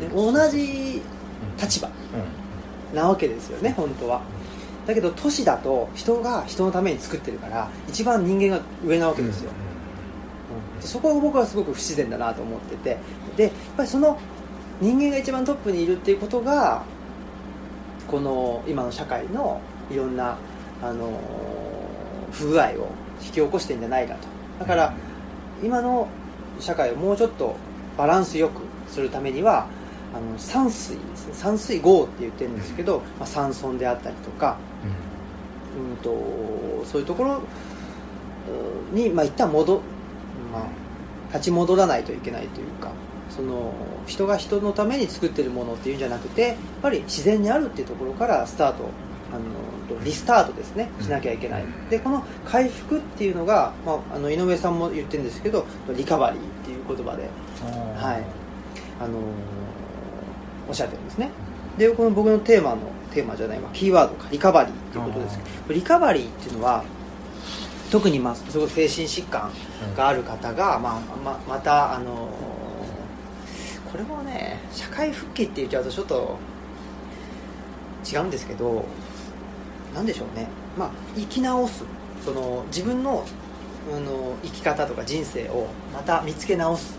[0.00, 1.00] で同じ
[1.60, 1.88] 立場
[2.94, 4.20] なわけですよね本当は
[4.86, 9.66] だけど都市だと人が人のために作ってるから一番人間が上なわけですよ、うん
[10.80, 12.98] そこが僕はすごく不自然だなと思ってて。
[13.36, 14.18] でやっぱりその
[14.80, 16.84] 人間が一番トップにいるっていうことが
[18.06, 19.60] この今の社会の
[19.90, 20.36] いろんな、
[20.82, 21.12] あのー
[22.32, 22.88] 不具合を
[23.22, 24.28] 引き起こしてんじゃないかと。
[24.60, 24.94] だから、
[25.62, 26.08] 今の
[26.60, 27.56] 社会をもうちょっと
[27.96, 29.66] バランスよくするためには
[30.14, 31.34] あの山水ですね。
[31.34, 34.58] 山水豪って言ってるんですけど、まあ、山村であったりとか、
[35.76, 37.42] うん、とそういうところ
[38.92, 39.80] うんに、まあ、一旦戻、
[40.52, 42.90] まあ、立ち戻らないといけないというか
[43.28, 43.72] その
[44.06, 48.84] 人が人のために作ってるものっていうんじゃなくてやっぱり自然にあるっていうところからスタート
[49.32, 50.88] あのリスタートですね。
[51.00, 55.66] しなきゃいけない、でこの回復っていうのが、まあ、あの井上さんも言ってるんですけど
[55.96, 57.28] リカバリーっていう言葉で、
[57.96, 58.46] はい。
[58.98, 59.18] あの
[60.68, 61.30] おっしゃってるんですね。
[61.78, 62.78] でこの僕のテーマの
[63.16, 63.70] テーマじゃないわ。
[63.72, 64.28] キーワードか。
[64.30, 66.84] リカバリーっていうことですけどリカバリーっていうのは
[67.90, 69.50] 特にまあすごい精神疾患
[69.96, 72.28] がある方が、まあままたあの
[73.90, 76.38] これもね社会復帰って言っちゃうとちょっと
[78.12, 78.84] 違うんですけど
[79.94, 80.46] なんでしょうね。
[80.76, 81.84] まあ生き直す。
[82.22, 83.24] その自分の
[83.94, 86.98] あの生き方とか人生をまた見つけ直す。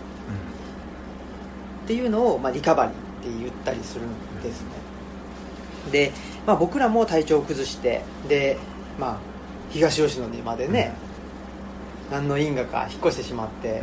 [1.84, 4.68] っていうのを、まあ、リカバリーって言ったりするんですね
[5.90, 6.12] で、
[6.46, 8.56] まあ、僕らも体調を崩してで、
[8.98, 9.18] まあ、
[9.70, 10.94] 東吉野にまでね、
[12.10, 13.82] 何の因果か引っ越してしまって、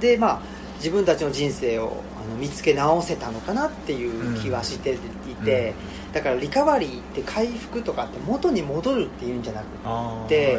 [0.00, 0.40] でまあ
[0.76, 4.98] 自分たちの人生をあの見つけ直せたのかなっていう気はしてい
[5.44, 5.74] て、
[6.12, 10.58] だからリカバリーって回復とかって元に戻るっていうんじゃなくて、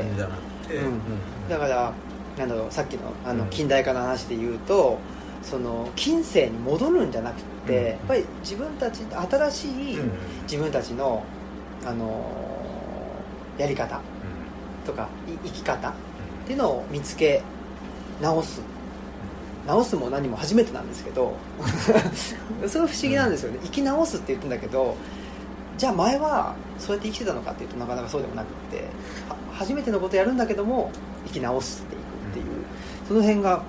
[0.73, 1.49] うん。
[1.49, 1.93] だから
[2.37, 3.49] なんだろうさっきのあのうん。
[3.49, 4.99] 近代化の話で言うと、
[5.43, 10.11] その近世に戻るんじゃなくて、うんやっぱり自分たち新しいうん。
[10.43, 11.23] 自分たちの、
[11.85, 12.47] あのー
[13.57, 13.99] やり方
[14.85, 15.93] とかい生き方っ
[16.45, 17.41] ていうのを見つけ
[18.21, 18.61] 直す。
[19.65, 21.33] 直すも何も初めてなんですけど
[22.69, 24.95] それは不思議なんですよね、生き直すって言ってんだけど
[25.77, 28.85] じゃあ前はそうやって生きてたのかっていうとなかなかそうでもなくって
[29.27, 30.89] は初めてのことやるんだけども
[31.25, 31.99] 生き直していく
[32.31, 32.45] っていう、
[33.09, 33.61] その辺が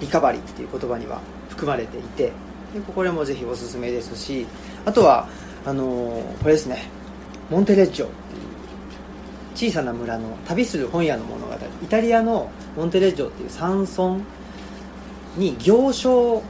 [0.00, 2.32] リカバリーっていう言葉には含まれていてで
[2.80, 4.46] これもぜひおすすめですし
[4.84, 5.28] あとは
[5.64, 6.88] あのこれですね
[7.50, 14.20] モンテレッジョっていう小さな村の旅する本屋の物語イタリアのモンテレッジョっていう山村
[15.36, 16.42] に行商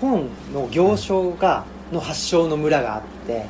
[0.00, 3.46] 本の行商がの発祥の村があって、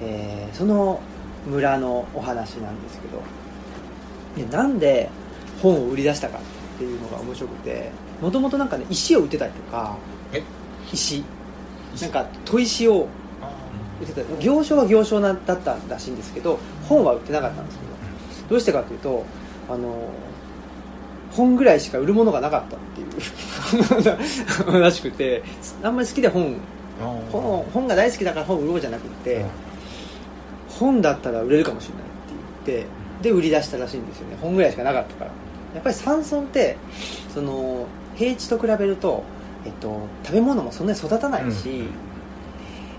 [0.00, 1.00] えーその
[1.46, 3.22] 村のお話なんですけど
[4.36, 5.08] でなんで
[5.62, 9.96] 本を売り出したかっていうのが面白くてもともとなんかね石を売ってたりとか
[10.92, 11.24] 石。
[12.00, 13.08] なんか砥石を。
[14.00, 14.42] 売ってた。
[14.42, 17.92] 行商は行商なだったらしいんですけど本は売ってなかったんですけど。
[18.50, 19.24] どうしてかというと
[19.68, 20.10] あの
[21.32, 24.80] 本ぐらいしか売るものがなかったっていう。
[24.80, 25.42] らしくて
[25.82, 26.56] あんまり好きで本。
[27.30, 29.44] 本本が大好きだから本売ろうじゃなくて、
[30.68, 32.06] 本だったら売れるかもしれないっ
[32.64, 32.86] て言って
[33.22, 34.38] で売り出したらしいんですよね。
[34.40, 35.30] 本ぐらいしかなかったから。
[35.74, 36.76] やっぱり山村って
[37.34, 39.24] その平地と比べると、
[39.66, 41.84] えっと、食べ物もそんなに育たないし、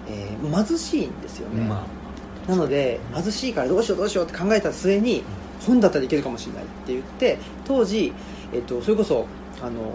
[0.10, 1.86] えー貧しいんですよね、ま
[2.48, 5.24] なので貧しいからどうしようどうしようって考えた末に
[5.66, 8.14] 本だったらいけるかもしれないって言って当時、
[8.54, 9.26] えっと、それこそ
[9.62, 9.94] あの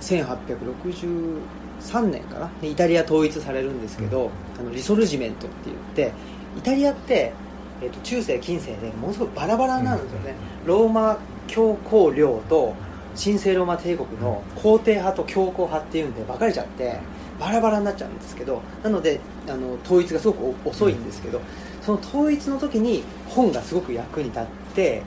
[0.00, 2.50] 1863年かな？
[2.60, 5.76] にイタリア統一されるんですけど、あのリソルジメントって言っ
[6.10, 6.12] て
[6.58, 7.32] イタリアって、
[7.80, 10.34] えっと、中世近世でものすごくバラバラなんですよね、
[10.66, 12.74] ローマ教皇領と
[13.16, 16.98] 神聖ローマ帝国の皇帝派と教皇派っていうんで分かれちゃって
[17.38, 21.40] バラバラになっちゃうんですけどなのであの統一がすごくお遅いんですけど、
[21.82, 24.44] その統一の時に本がすごく役に立っ
[24.74, 25.02] て、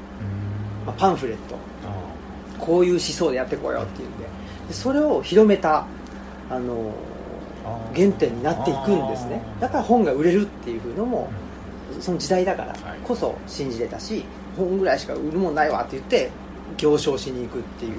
[0.85, 1.55] まあ、パンフレット。
[2.59, 4.25] こういう思想でやってこうよっていうんで。
[4.67, 5.85] でそれを広めた
[6.49, 6.91] あの
[7.95, 9.41] 原点になっていくんですね。
[9.59, 11.29] だから本が売れるっていうのも
[11.99, 14.25] その時代だからこそ信じれたし
[14.57, 16.31] 本ぐらいしか売るもんないわって言って
[16.77, 17.93] 行商しに行くっていう。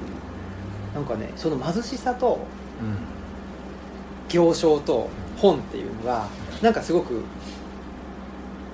[0.95, 2.39] なんかねその貧しさと
[4.31, 6.27] 行商と本っていうのが
[6.63, 7.23] なんかすごく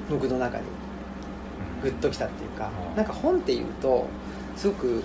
[0.09, 0.64] 僕の中に
[1.82, 2.97] グッときたっていうかうん。
[2.97, 4.07] なんか本っていうと
[4.57, 5.03] すごくうん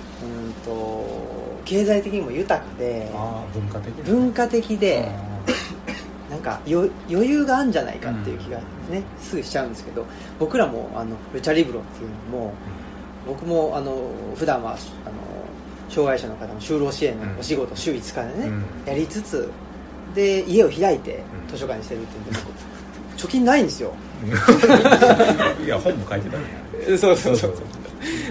[0.64, 3.12] と経済的にも豊かで
[3.52, 5.10] 文化的文化的で
[6.30, 8.60] なんかよ余裕があるんじゃないかっていう気が
[8.92, 10.06] ね、すぐしちゃうんですけど
[10.40, 12.54] 僕らもあのルチャリブロっていうのも
[13.28, 14.71] 僕もあの普段は
[15.05, 15.28] あの
[15.89, 17.95] 障害者の方の就労支援のお仕事、週5
[18.30, 18.63] 日でね、うん。
[18.86, 19.49] やりつつ
[20.15, 21.51] で家を開いてうん。
[21.51, 22.78] 図書館にしてるっていうんで僕
[23.17, 23.93] 貯金ないんですよ。
[25.63, 26.97] いや本も書いてたね。
[26.97, 27.51] そうそうそう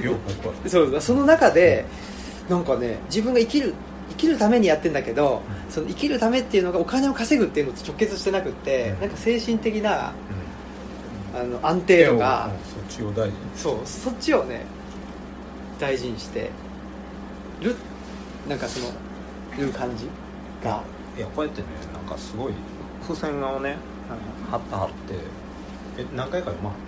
[0.04, 1.00] よく僕はそう。
[1.00, 1.84] その中で
[2.48, 3.74] なんかね自分が生きる
[4.10, 9.00] 生きるためにやってんだけど、その生きるためっていうのがお金を稼ぐっていうのと直結してなくって、うん。
[9.00, 10.12] なんか精神的な
[11.34, 12.50] あの安定とか、
[12.88, 13.32] そっちを大事に。
[13.56, 14.64] そうそっちをね
[15.78, 16.50] 大事にして
[17.60, 17.76] る
[18.48, 18.86] なんかその
[19.58, 20.08] いう感じ
[20.62, 20.82] が、
[21.16, 22.52] いやこうやってねなんかすごい
[23.02, 23.76] 付箋画をね
[24.50, 24.94] 貼った貼って
[25.98, 26.78] え何回か読まはっ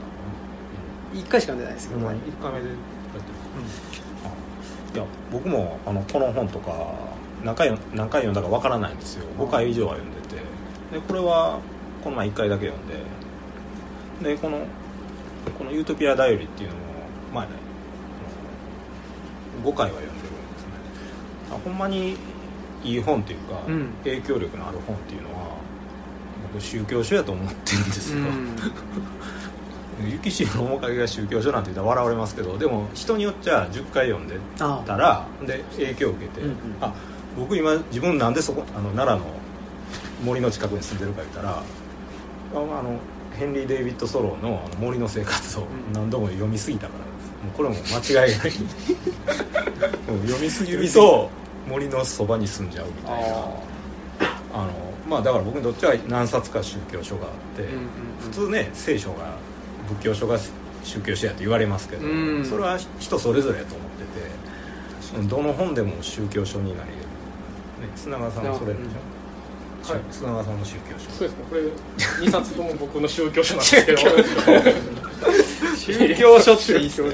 [1.12, 2.08] た1回しか読んでないですけど、ほん。
[2.08, 2.78] まに1回目でやってる。
[4.94, 6.94] いや僕もあのこの本とか
[7.44, 9.26] 何回何回読んだかわからないんですよ。
[9.38, 10.36] 5回以上は読んでて。
[10.92, 11.60] でこれは
[12.02, 12.88] この前1回だけ読ん
[14.22, 14.34] で。
[14.34, 14.58] でこの
[15.56, 16.82] この「ユートピアだより」っていうのも
[17.34, 17.52] 前ね
[19.62, 20.72] 5回は読んでるんですね。
[21.50, 22.16] あほんまに
[22.84, 23.90] いい本っていうか、うん。
[24.04, 25.56] 影響力のある本っていうのは
[26.52, 28.24] 僕宗教書やと思ってるんですよ、
[30.06, 36.56] 逝きし世の面影が宗教書なんて言ったら笑われますけどでも人によっちゃ10回読んであたらで影響を受けて、うんうん。
[36.80, 36.92] あ
[37.36, 39.24] 僕今自分なんでそこあの奈良の
[40.24, 41.62] 森の近くに住んでるか言ったらあ
[42.54, 42.98] あの
[43.36, 45.92] ヘンリー・デイビッド・ソローのあの森の生活をうん。
[45.92, 47.07] 何度も読みすぎたから
[47.44, 48.50] もうこれはもう間違いない。
[50.10, 50.90] もう読みすぎる。
[50.90, 51.30] と
[51.68, 53.36] 森のそばに住んじゃうみたいな。
[53.36, 53.68] あ
[54.54, 54.72] あの
[55.08, 57.88] まあだから僕にとっては何冊か宗教書があって、ーうんうんうん。
[58.20, 59.36] 普通ね聖書が
[59.88, 60.38] 仏教書が
[60.82, 62.44] 宗教書やと言われますけど、うん。
[62.44, 63.88] それは人それぞれやと思っ
[65.20, 70.02] ててどの本でも宗教書になり得る、ね、砂川さんもそれでしょ、はい。
[70.10, 71.10] 砂川さんの宗教書。
[71.10, 71.44] そうですね。
[71.48, 73.98] これ2冊とも僕の宗教書なんですけど
[75.92, 77.12] 宗教書っていいっすね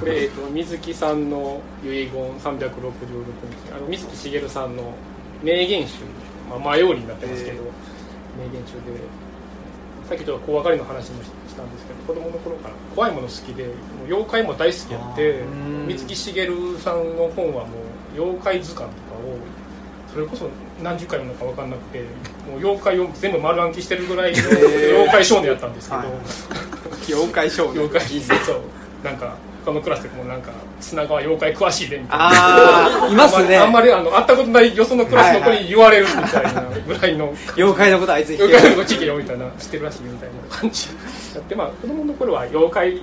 [0.00, 3.72] これ、えっと、水木さんの遺言366日。
[3.76, 4.92] あの水木しげるさんの
[5.42, 6.00] 名言集、
[6.50, 7.62] まあ、前よりになってますけど、
[8.38, 9.00] 名言集で
[10.08, 13.70] さっきちょっと怖がりの話もしたんですけど子供の頃から怖いもの好きでも
[14.02, 15.40] う妖怪も大好きやって
[15.86, 17.78] 水木しげるさんの本はも
[18.16, 19.38] う妖怪図鑑とかを
[20.12, 20.48] それこそ
[20.82, 22.00] 何十回ものか分かんなくて
[22.50, 27.82] もう妖怪を全部丸暗記してるぐらいの妖怪少年やったんですけど、はい妖怪少年。
[27.82, 28.60] 妖怪そう。
[29.04, 32.24] なんか他のクラスでもなんか砂川妖怪詳しいでみたいな。
[32.30, 33.56] ああいますね。
[33.56, 37.34] あんまりあの会ったことないよそのクラスの子に言われるみたいなぐらいの。
[37.56, 40.56] 妖怪のことあいつ妖怪の子地域よみたいな知ってるらしいみたいな。
[40.56, 40.88] 感じ
[41.34, 42.94] だってまあ子供の頃は妖怪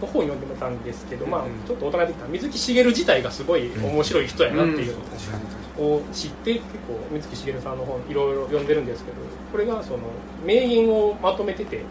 [0.00, 4.96] の本読んでたんですけど、まあうんちょっと大人になってきたら水木しげる自体がすごい面白い人やなっていう
[5.78, 9.16] のを知って結構水木しげるさんの本いろいろ読んでるんですけど
[9.52, 9.98] これがその
[10.44, 11.82] 名言をまとめてて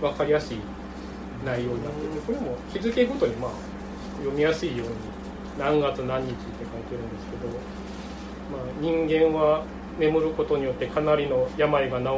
[0.00, 0.58] 分かりやすい
[1.46, 3.50] 内容になっててこれも日付ごとにまあ
[4.18, 4.94] 読みやすいように
[5.58, 7.48] 何月何日って書いてるんですけど、
[8.50, 9.64] まあ、人間は
[9.98, 12.10] 眠ることによってかなりの病が治る。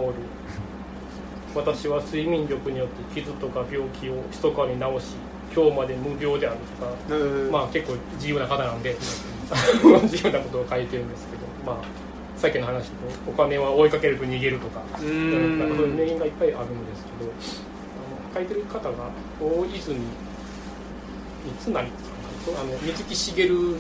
[1.54, 5.16] 私は睡眠力によって傷とか病気を密かに治し
[5.54, 7.50] 今日まで無病であるとかうん。
[7.50, 8.94] まあ結構自由な方なんで
[10.04, 11.84] 自由なことを書いてるんですけどまあ
[12.38, 15.04] さっきの話とお金は追いかけると逃げるとかう
[15.58, 17.67] なんかそういう名ん言がいっぱいあるんですけど
[18.34, 19.10] 書いてる方が
[19.40, 20.00] 大泉い
[21.60, 21.88] つなり
[22.44, 23.76] さんかなあの水木しげる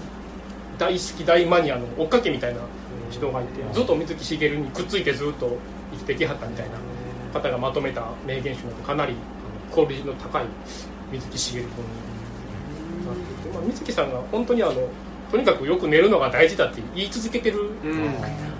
[0.78, 2.60] 大好き大マニアの追っかけみたいな
[3.10, 5.56] 人がいてずっと水木しげるにくっついてずっと
[5.92, 6.78] 生きてきはったみたいな
[7.32, 9.14] 方がまとめた名言集なのでかなり
[9.72, 10.46] クオリティの高い
[11.12, 14.74] 水木しげる本になっていて、まあ、水木さんが本当にあの
[15.30, 18.14] とにかくよく寝るのが大事だって言い続けてるうん。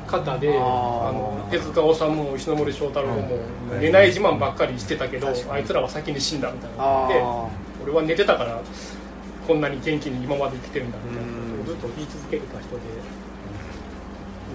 [0.06, 1.08] 方であー。
[1.08, 3.80] あの手塚治虫も石森章太郎もはい。
[3.80, 6.76] 寝ない自慢ばっかりしてたけどあいつらは先に死んだみたいな。
[6.76, 7.48] のであ
[7.84, 8.60] 俺は寝てたから
[9.46, 12.82] こんなに元気に今まで生きてるんだみたいなうんことをずっと言い続けてた人で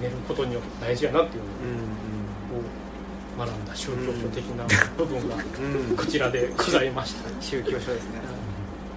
[0.02, 4.66] 寝ることによって大事やなっていうーうんのを学んだ宗教書的な
[4.98, 5.98] 部分がうんうん。
[5.98, 7.30] こちらでございました。
[7.42, 8.22] 宗教書ですね。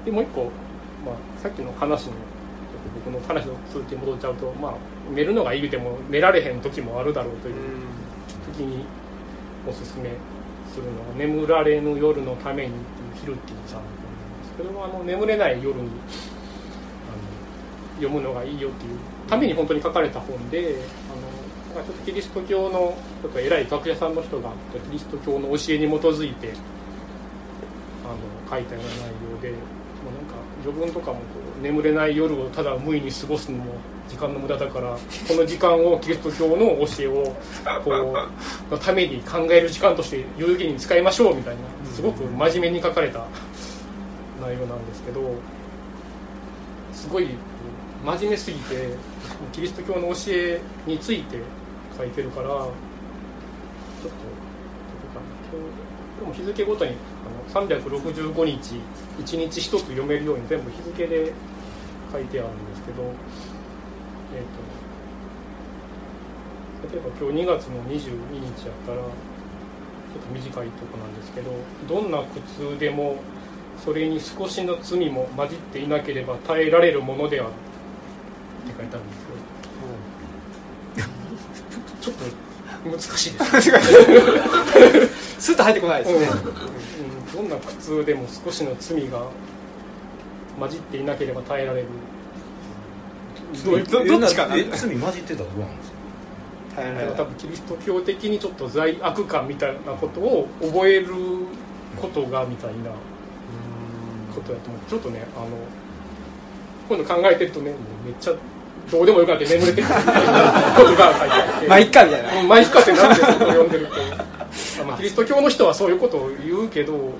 [0.04, 0.42] でもう一個、
[1.04, 2.12] まあ、さっきの話の
[2.94, 4.74] 僕の話の続きに戻っちゃうと、まあ、
[5.14, 7.54] 寝るのがいいでも寝られへん時もあるだろうという
[8.54, 8.84] 時に
[9.66, 10.10] おすすめ
[10.72, 13.92] するのは「眠られぬ夜のために」っていうヒルティさんなん
[14.40, 15.88] ですけどあの眠れない夜に
[17.96, 20.76] 読むのがいいよっていうために本当に書かれた本で
[21.10, 21.26] あの
[21.74, 24.50] なんかちょっとキリスト教のちょっと偉い学者さんの人が
[24.86, 26.52] キリスト教の教えに基づいて
[28.04, 28.16] あの
[28.50, 29.56] 書いたような内容でも
[30.12, 33.74] うなんか序文とかもこう眠れない夜をただ無意に過ごすのも
[34.08, 34.90] 時間の無駄だから
[35.28, 37.34] この時間をキリスト教の教えを
[37.84, 43.26] こうのために考える時間として有意義に使いましょうみたいなすごく真面目に書かれた
[44.40, 45.34] 内容なんですけど
[46.92, 47.28] すごい
[48.04, 48.94] 真面目すぎて
[49.52, 51.38] キリスト教の教えについて
[51.96, 54.14] 書いてるからちょっとどこ
[55.14, 55.86] かな今日
[56.20, 56.92] でも日付ごとに
[57.52, 58.80] 365日
[59.18, 61.32] 1日1つ読めるように全部日付で
[62.12, 63.02] 書いてあるんですけど、
[64.34, 69.08] えー、と例えば今日2月の22日やったらちょ
[70.20, 71.50] っと短いとこなんですけど
[71.88, 73.16] どんな苦痛でも
[73.84, 77.52] それに少しの罪も混じっていなければ耐えられるものであるっ
[78.72, 79.56] て書いてあるんですけど
[82.00, 82.24] ちょっと
[82.88, 83.70] 難しいです。
[85.42, 86.26] スッと入ってこないですね。
[86.26, 86.75] うん、
[87.36, 89.22] どんな苦痛でも少しの罪が
[90.58, 91.86] 混じっていなければ耐えられる。
[93.64, 94.56] どういうどどっちかな？
[94.56, 95.96] え罪混じってたらどうなんですか？
[96.82, 101.08] 大変だ多分キリスト教的にちょっと罪悪感みたいなことを覚える
[102.00, 102.90] ことがみたいな
[104.34, 104.80] ことだと思う。
[104.88, 105.46] ちょっとねあの
[106.88, 108.34] 今度考えてるとねもうめっちゃ
[108.90, 110.12] どうでもよくなって眠れてるみたいな
[110.76, 111.68] ことが書いてあって。
[111.68, 112.40] まあいっかみたいな。
[112.40, 113.92] うんまあいっかってなんでそこ読んでると。
[113.94, 114.35] あ
[114.84, 117.12] まあキリスト教の人はそういうことを言うけど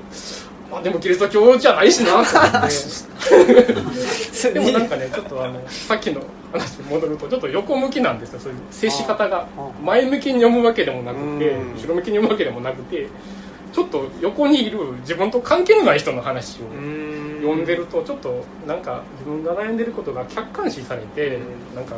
[0.70, 2.76] まあでもキリスト教じゃないしなと思って。
[4.52, 6.20] でもなんかねちょっとあのさっきの
[6.52, 8.40] 話に戻るとちょっと横向きなんですよ。
[8.40, 9.46] そういう接し方が。
[9.56, 11.74] あ前向きに読むわけでもなくてうん。
[11.74, 13.08] 後ろ向きに読むわけでもなくて
[13.72, 16.64] ちょっと横にいる自分と関係のない人の話を
[17.42, 21.38] 読んでるとちょっとなんか自分が悩んでることが客観視されて
[21.74, 21.96] なんか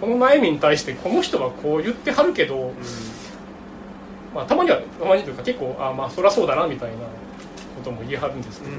[0.00, 2.72] この悩みに対してこの人はこう言ってはるけど、
[4.34, 6.96] まあ、たまにはたまにというか結構あまあそりゃそうだなみたいな
[7.76, 8.72] ことも言い張るんですけど、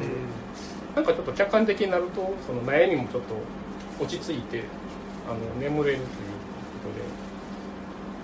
[0.96, 3.36] なんかちょっと客観的になるとその悩みもちょっと
[4.04, 4.64] 落ち着いて
[5.28, 7.02] あの眠れるということで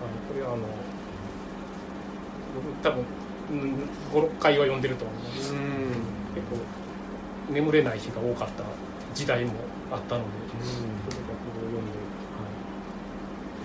[0.02, 0.64] あのこれはあの
[2.56, 3.06] 僕多分
[4.14, 5.60] 56回は読んでると思います、結
[6.50, 8.64] 構眠れない日が多かった
[9.14, 9.54] 時代も
[9.92, 11.78] あったので、とにかく読んで、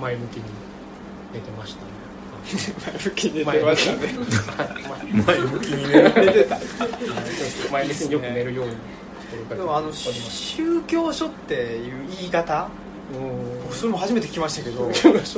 [0.00, 0.44] はい、前向きに
[1.32, 1.84] 寝てました。
[1.84, 1.89] ね
[2.44, 4.14] 前向きに寝てましたね。
[5.26, 6.58] 前向きにね寝てた
[7.70, 8.74] 前向きによく寝るように
[9.48, 12.68] でもあの宗教書っていう言い方？
[13.12, 14.88] 僕それも初めて聞きましたけど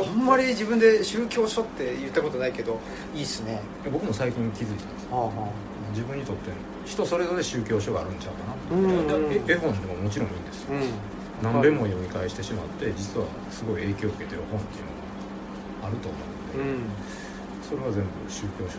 [0.06, 2.78] あんまり自分で宗教書って言ったことないけど
[3.14, 3.62] いいっすね。
[3.90, 5.48] 僕も最近気づいたんですはあは
[5.92, 6.50] 自分にとって
[6.84, 9.32] 人それぞれ宗教書があるんちゃうかな、うん。
[9.32, 10.74] いや絵本でももちろんいいんですよ。
[10.74, 11.52] あうん。
[11.54, 14.90] 何遍も読み返してしまって実はすごい影響を受けてる本っていうの
[15.82, 16.20] があると思う
[16.58, 16.92] ので、うん。
[17.62, 18.78] それは全部宗教書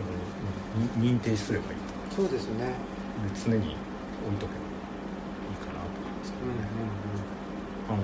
[1.02, 1.78] にに認定すればいい
[2.10, 2.16] と。
[2.16, 2.66] そうですね。
[2.66, 2.72] で
[3.34, 6.56] 常に置いとけばいいかなと思うんですけうん。
[6.56, 6.68] どね、
[7.88, 8.02] あの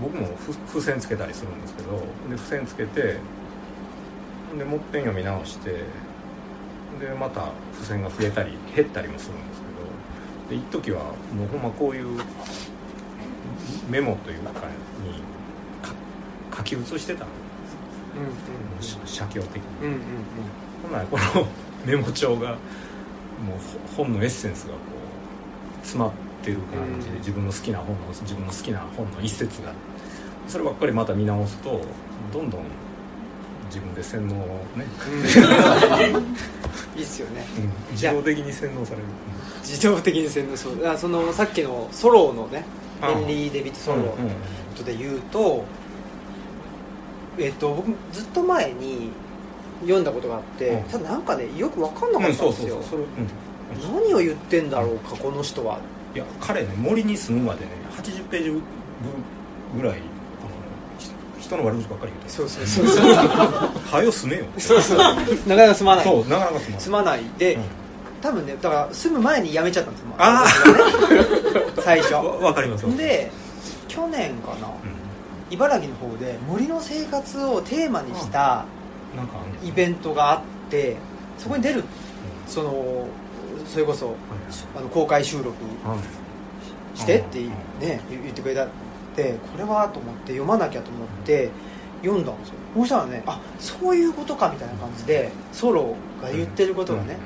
[0.00, 1.90] 僕も付付箋つけたりするんですけど
[2.30, 3.16] で付箋つけて
[4.56, 9.60] でもっぺん読み直してでまた付箋が増えたり減ったりもするんです
[10.48, 11.02] けどで一時は
[11.34, 12.20] もうほんまこういう
[13.90, 14.54] メモというかに
[15.82, 15.94] か
[16.56, 17.47] 書き写してたんし
[19.04, 19.86] 写経的にうん。
[19.86, 20.00] うんうん
[20.82, 21.46] ほんならこの
[21.84, 22.58] メモ帳がもう
[23.96, 27.18] ほ本のエッセンスがこう詰まってる感じで、うん。
[27.18, 29.72] 自分の好きな本の自分の好きな本の一節が
[30.46, 31.80] そればっかりまた見直すと
[32.32, 32.62] どんどん
[33.68, 34.38] 自分で洗脳を
[34.76, 34.86] ね、
[36.96, 37.44] いいっすよね。
[37.58, 37.92] うん。
[37.92, 39.04] 自動的に洗脳される、
[39.62, 40.86] 自動的に洗脳そう。
[40.86, 42.64] あそのさっきのソローのね
[43.02, 44.18] ヘンリー・デビッド・ソローのこ
[44.76, 45.64] とで言うと、
[47.38, 49.10] えっと僕ずっと前に
[49.82, 50.82] 読んだことがあって、うん。
[50.84, 52.78] ただなんかねよく分かんなかうんったんですよ、
[53.92, 55.78] 何を言ってんだろうかこの人は。
[56.14, 60.00] いや彼ね森に住むまでね80ページぐらいあの
[60.98, 63.14] ひ人の悪口ばっかり言ってそうそうそうそう。
[63.92, 64.46] はよ住めよ。
[64.58, 64.98] そうそう。
[64.98, 66.04] なかなかすまない。
[66.04, 66.80] そうなかなか住まない。
[66.80, 67.20] すまない。
[67.38, 67.62] で、うん。
[68.20, 70.44] 多分ねだから住む前に辞めちゃったんですよあ。
[71.76, 72.14] あ 最初。
[72.14, 73.30] わわかりますで
[73.86, 74.66] 去年かな。
[74.66, 74.70] う
[75.50, 78.64] 茨城の方で森の生活をテーマにした
[79.64, 80.40] イベントがあっ
[80.70, 80.96] て
[81.38, 81.84] そこに出る
[82.46, 83.06] その
[83.66, 84.14] それこそ
[84.76, 85.48] あの公開収録
[85.84, 86.98] はい。
[86.98, 87.48] してってうん
[87.80, 88.68] ね言言ってくれたっ
[89.14, 91.50] てこれはと思って読まなきゃと思って
[92.02, 92.54] 読んだんですよ。
[92.76, 97.16] そしたらねあそういうことかみたいな感じでソロが言ってることがね、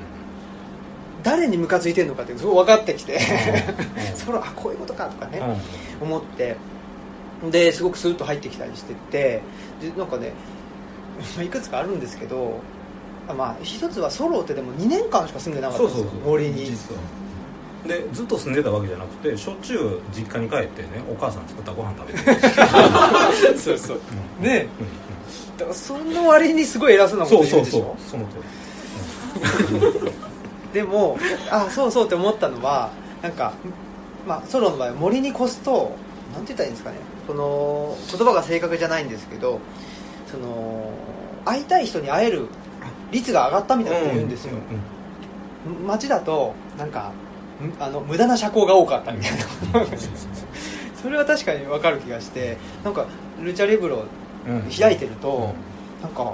[1.23, 3.19] 誰にムカついてるのかってすごい分かってきて
[4.15, 5.41] ソロあこういうことかとかね、
[6.01, 6.55] 思って
[7.51, 9.41] ですごくスーッと入ってきたりしてて
[9.81, 10.33] でなんかね
[11.35, 12.59] まあいくつかあるんですけど
[13.27, 16.29] あまあ一つはソロってでも2年間しか住んでなかったんですよそうそうそう。
[16.31, 16.65] 森に。
[16.65, 17.01] 実は。
[17.87, 22.39] でずっと住んでたわけじゃなくてしょっちゅう実家に帰ってねお母さん作ったご飯食べて。
[23.59, 23.99] そうそう。
[24.39, 24.45] うん。
[24.47, 24.67] ね。
[24.79, 25.03] うん
[25.57, 27.95] だからその割にすごい偉そうなことそうそうう言でしょ？
[27.99, 30.13] そうその通
[30.73, 31.17] でも
[31.51, 32.89] あそうそうって思ったのは
[33.21, 33.53] なんか、
[34.27, 35.91] まあ、ソロの場合は森に越すと
[36.33, 39.59] なんて言ったらいいんですかねこの言葉が正確じゃないんですけど
[40.27, 40.91] その
[41.45, 42.47] 会いたい人に会える
[43.11, 44.59] 率が上がったみりたいなこと言うんですよ、うん
[45.87, 47.13] 街だとなんか
[47.61, 49.45] んあの無駄な社交が多かったみたいな。
[51.01, 53.05] それは確かに分かる気がしてなんか
[53.41, 54.03] ルチャリブロ
[54.47, 54.61] うん。
[54.69, 55.53] 開いてると、
[56.01, 56.33] なんか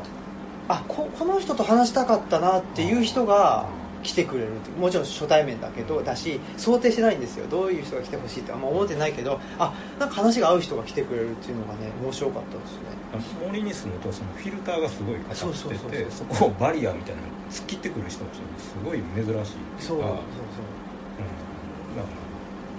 [0.68, 3.66] あここの人と話したかったなっていう人が
[4.04, 7.46] 来てくれるってもちろん初対面だけどだし想定してないんですよ。
[7.50, 13.00] どういう人が来てほしいってあんま思ってないけどあなんか話が合う人が来てくれるっていうのがね面白かったですね。
[13.46, 19.44] 森に住むとそのフィルターがすごいかかそうそうそうっててそこをバリアみたいなの突っ切ってくる人たちがすごい珍しいって
[19.82, 20.06] そそういうう。
[20.06, 20.20] んだか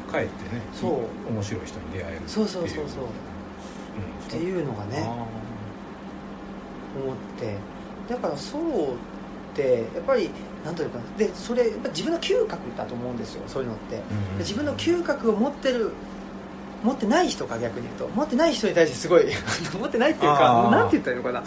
[0.07, 0.93] らかえってねそう。
[1.33, 2.49] 面白い人に出会えるそう。
[2.49, 3.05] そうそうそうそう。
[3.05, 5.11] うんっていうのがねあ
[7.05, 7.57] 思って。
[8.09, 8.63] だからそう
[9.61, 10.31] ってやっぱり
[10.65, 13.97] なんというかでそれやっぱ自分の嗅覚だと思うんですよそういうのって。
[13.97, 15.91] ーうん自分の嗅覚を持ってる
[16.83, 18.17] 持ってない人か逆に言うと。
[18.17, 19.25] 持ってない人に対してすごい
[19.79, 21.45] 持ってないっていうかなんて言ったらいいのかな。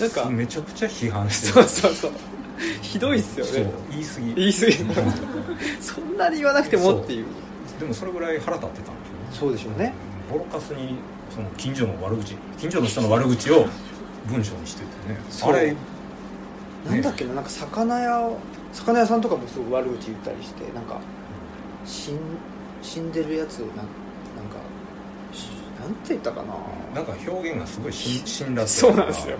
[0.00, 2.12] なんかめちゃくちゃ批判してそうそうそう。
[2.82, 3.70] ひどいっすよね。
[3.90, 4.34] 言い過ぎ。
[4.34, 4.72] 言い過ぎ。
[5.80, 7.26] そんなに言わなくてもっていう。
[7.80, 8.94] でもそれぐらい腹立ってたん
[9.32, 9.46] でしょ？
[9.48, 9.92] うねそうでしょうね。
[10.30, 10.96] ボロカスに
[11.34, 13.66] その近所の悪口近所の人の悪口を
[14.26, 15.18] 文章にしててね。
[15.42, 15.74] あれ
[16.86, 18.38] なんだっけななんか魚屋を
[18.72, 21.00] 魚屋さんとかもすごい悪口言ったりしてなんか
[21.84, 22.18] 死ん
[22.82, 23.86] 死んでるやつなんなんか
[25.32, 25.46] し
[25.80, 26.54] なんて言ったかな。
[26.94, 29.38] なんか表現がすごいし辛辣だそうなんですよ。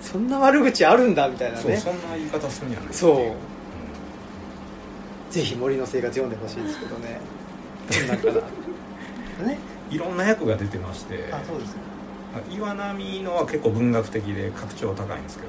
[0.00, 1.62] そんな悪口あるんだみたいなね。
[1.62, 3.14] そうそんな言い方するんやねそう。
[3.14, 3.16] っ
[5.30, 7.20] ていぜひ森の生活読んでほしいですけどね。
[7.90, 8.46] どんなか
[9.40, 9.46] な。
[9.48, 9.58] ね。
[9.90, 11.28] いろんな役が出てまして。
[11.32, 11.82] あそうですね。
[12.50, 15.48] 岩波のは結構文学的で格調高いんですけど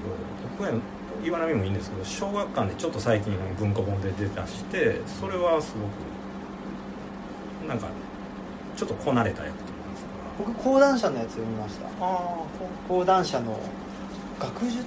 [0.57, 0.79] 僕は
[1.23, 5.79] 岩波もいいんですけど小学館でちょっと最近文庫本で出たしてそれはすご
[7.65, 7.87] くなんか
[8.75, 10.09] ちょっとこなれた役といいますか。
[10.39, 11.87] 僕講談社のやつ読みました。
[11.87, 12.43] ああ
[12.87, 13.59] 講談社の
[14.39, 14.83] 学術ん？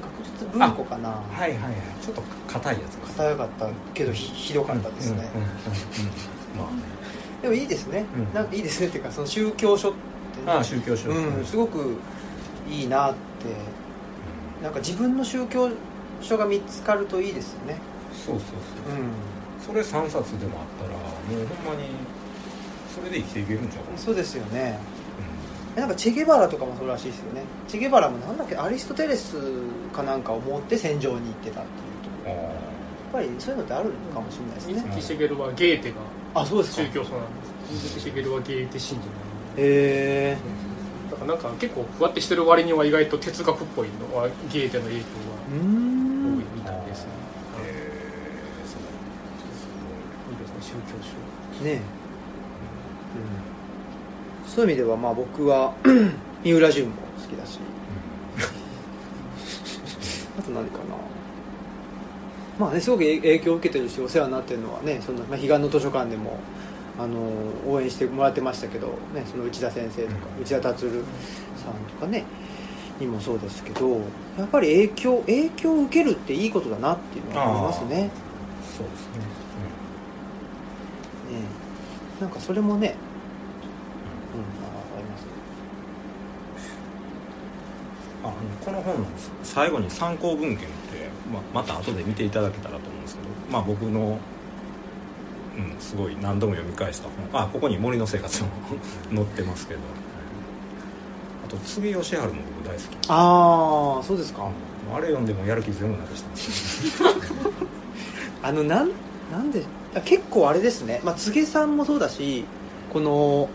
[0.00, 1.10] 学術文庫かな。
[1.10, 1.72] はいはいはい。
[2.00, 5.28] ちょっと硬いやつ硬かったけどひひどかったですね、
[6.56, 6.82] まあね。
[7.42, 8.34] でもいいですね、うん。
[8.34, 9.98] なんかいいですねっていうかその宗教書って
[10.46, 11.98] ね、ああ宗教書うん、すごく
[12.68, 13.18] いいなって
[14.66, 15.70] なんか自分の宗教
[16.20, 17.78] 書が見つかるといいですよね。
[18.10, 18.40] そうそう
[19.64, 19.78] そう。
[19.78, 21.86] うそれ3冊でもあったらもうほんまに
[22.92, 24.76] それで生きていけるんちゃうそうですよね。
[25.76, 27.42] なんかチェゲバラとかもそうらしいですよね。
[27.68, 28.56] チェゲバラもなんだっけ？
[28.56, 29.36] アリストテレス
[29.94, 31.68] かなんかを持って戦場に行ってたって
[32.26, 32.32] いうとこ。
[32.32, 32.52] ろうん、あやっ
[33.12, 34.82] ぱりそういうのってあるのかもしれないですね。
[34.96, 35.96] 水木しげるはゲーテが。
[36.34, 37.28] あそうです宗教書なんで
[37.70, 37.84] す。
[37.84, 39.14] 水木しげるはゲーテ信者なん
[39.58, 40.75] えで
[41.24, 45.08] なんか結構ふわってしてる割には意外と哲学っぽいのはゲーテの影響が
[45.48, 47.10] 多いんみたいですね。
[50.30, 50.56] いいですね。
[50.60, 51.08] 宗教書。
[51.64, 51.80] ねえ、うん、
[54.46, 55.74] そういう意味ではまあ僕は
[56.44, 57.58] 三浦淳も好きだし。
[60.38, 60.84] あと何かな。
[62.58, 66.38] まあねすごく影響を受けてるしお世話になってるのはねその、まあ、彼岸の図書館でも
[66.98, 67.18] あの
[67.68, 70.42] 応援してもらってましたけど、ね、その内田先生とか、うん。
[70.42, 72.24] 内田達さんとかね
[72.98, 74.00] にもそうですけど
[74.38, 77.88] やっぱり影響影響を受けるっていいことだなっていうのは思いますね。
[77.88, 78.10] ね
[78.76, 79.36] そうですね、
[82.20, 82.94] なんかそれもね
[84.34, 84.40] うん。
[84.64, 85.26] ああります。
[88.24, 88.32] あ
[88.64, 89.06] この本の
[89.42, 90.66] 最後に参考文献って、
[91.52, 94.18] ままた後で見ていただけたらと思うんですけど、まあ、僕の、
[95.56, 97.42] うん、すごい何度も読み返した本。
[97.42, 98.48] あここに森の生活も
[99.14, 99.80] 載ってますけど。
[101.46, 102.84] あと杉義治も僕大好き。
[103.08, 104.48] ああそうですか。
[104.94, 107.02] あれ読んでもやる気全部なくしてます。
[108.42, 108.90] あのなん
[109.32, 109.62] なんで
[109.94, 112.44] あ結構あれですね、まあ、柘植さんもそうだし
[112.92, 113.48] この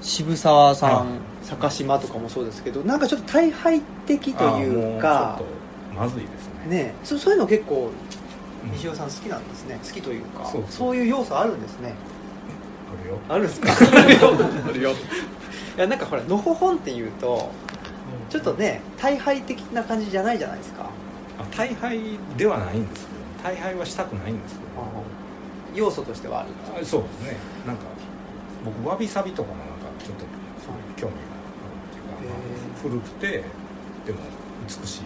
[0.00, 6.84] 渋沢さあん坂島とかもそうですけどなんかちょっと大敗的というあかちょっとまずいですね。
[6.84, 7.92] ねそそういうの結構うん
[8.74, 9.78] 西尾さん好きなんですね。
[9.82, 11.94] 好きというかそういう要素あるんですね。
[13.00, 13.18] あるよ。
[13.28, 13.70] あるんですか？
[14.68, 14.90] あるよ。
[14.92, 14.94] い
[15.80, 17.50] やなんかほらのほほんっていうと
[18.28, 20.84] ちょっとね大敗的な感じじゃないじゃないですか。
[21.38, 22.00] あ大敗
[22.36, 23.18] ではないんですけど
[23.54, 24.64] 大敗はしたくないんですけど
[25.74, 26.48] 要素としてはある。
[26.82, 27.36] あそうですね。
[27.66, 27.82] なんか
[28.64, 29.72] 僕わびさびとかもなんか
[30.04, 30.24] ちょっと
[31.00, 33.28] 興味があるっていうか、まあ古くて
[34.04, 34.18] でも
[34.66, 35.04] 美しいっ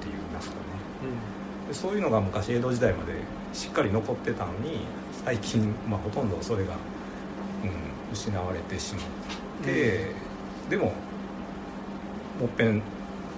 [0.00, 0.60] ていいますかね
[1.72, 3.14] でそういうのが昔江戸時代まで
[3.54, 4.80] しっかり残ってたのに
[5.24, 6.74] 最近、まあ、ほとんどそれが、
[7.64, 9.04] うん、失われてしまっ
[9.64, 10.10] て、
[10.68, 10.92] でも
[12.38, 12.82] もっぺん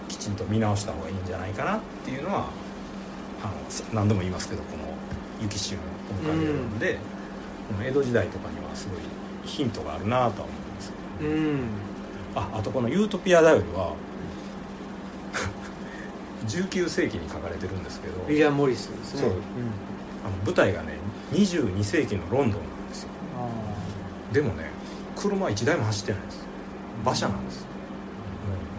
[0.09, 2.47] きちんと見直した方がいいんじゃないかなっていうのは
[3.43, 3.53] あの
[3.93, 4.82] 何度も言いますけどこの
[5.41, 6.99] 雪舟の面影を読んで、
[7.68, 8.99] この江戸時代とかにはすごい
[9.45, 11.64] ヒントがあるなとは思うんですけどうん、うん。
[12.35, 13.95] ああとこの「ユートピアだよりは
[16.49, 19.21] 19世紀に書かれてるんですけどウィリアム・モリスですね。
[19.21, 19.31] そう。
[19.31, 19.37] うん。
[19.37, 20.95] あの舞台がね
[21.33, 23.09] 22世紀のロンドンなんですよ。
[24.33, 24.71] でもね
[25.17, 26.45] 車1台も走ってないんです。
[27.03, 27.67] 馬車なんです、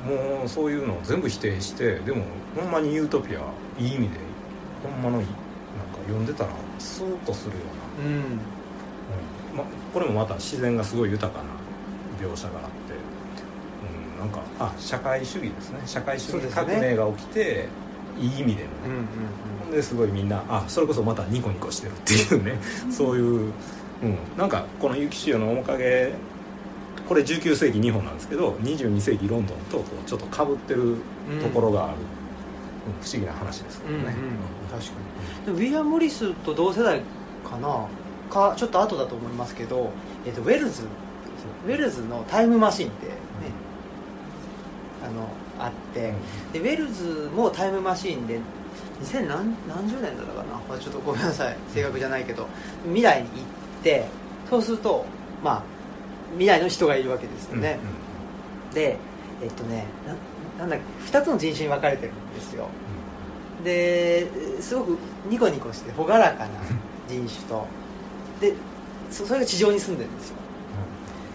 [0.05, 2.23] もうそういうのを全部否定してでも
[2.55, 3.41] ほんまにユートピア
[3.77, 4.19] いい意味で
[4.83, 5.33] ほんまのいなんか
[6.07, 6.49] 読んでたら
[6.79, 7.63] スーッとするよ
[7.97, 8.09] うな。
[8.09, 8.15] うん。
[8.15, 8.39] うん。
[9.57, 9.63] ま、
[9.93, 11.49] これもまた自然がすごい豊かな
[12.19, 12.84] 描写があって、うん、
[14.25, 14.73] なんかあ。
[14.77, 15.81] 社会主義ですね。
[15.85, 17.67] 社会主義革命が起きて、
[18.19, 19.05] いい意味でのね、うんうん
[19.65, 19.71] ほん。
[19.71, 22.57] ですごいみんなあそれこそまたニコニコしてるっていうね。
[22.91, 23.51] そういう、
[24.03, 26.13] うん、なんかこの雪潮の面影
[27.07, 30.95] これ19世紀日本なんですけど22世紀ロンドンとこうちょっとかぶってる
[31.41, 31.97] ところがある、
[32.87, 33.03] うん。
[33.03, 34.13] 不思議な話ですけどね、うんうん
[34.71, 34.91] 確か
[35.41, 35.45] に。
[35.45, 37.01] でもウィリアム・モリスと同世代
[37.43, 37.87] かな？
[38.29, 39.91] かちょっと後だと思いますけど、
[40.25, 40.83] えっとウェルズ
[41.67, 43.13] ウェルズのタイムマシンってね、
[45.05, 45.27] あの
[45.59, 46.13] あって
[46.53, 48.39] でウェルズもタイムマシンで
[49.03, 51.57] 2000何何十年だったかな、まあ、ちょっとごめんなさい。
[51.73, 52.47] 正確じゃないけど。
[52.85, 54.05] 未来に行って
[54.49, 55.05] そうすると
[55.43, 55.63] まあ
[56.31, 57.77] 未来の人がいるわけですようんね、
[58.73, 58.97] で
[59.41, 59.85] えっとね
[60.57, 60.79] ななんだっ
[61.11, 62.67] け2つの人種に分かれてるんですよ。
[63.63, 64.97] ですごく
[65.29, 66.49] ニコニコして朗らかな
[67.07, 67.67] 人種と。
[68.39, 68.53] で
[69.09, 70.35] そそれが地上に住んでるんですよ。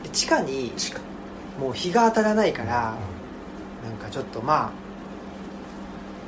[0.05, 0.73] で地下に
[1.59, 2.95] もう日が当たらないから、
[4.11, 4.73] ちょっとま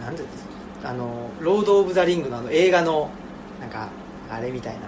[0.00, 0.44] あなんでです
[0.82, 3.10] かあのロード・オブ・ザ・リングのあの映画の
[3.60, 3.88] なんか
[4.30, 4.80] あれみたいな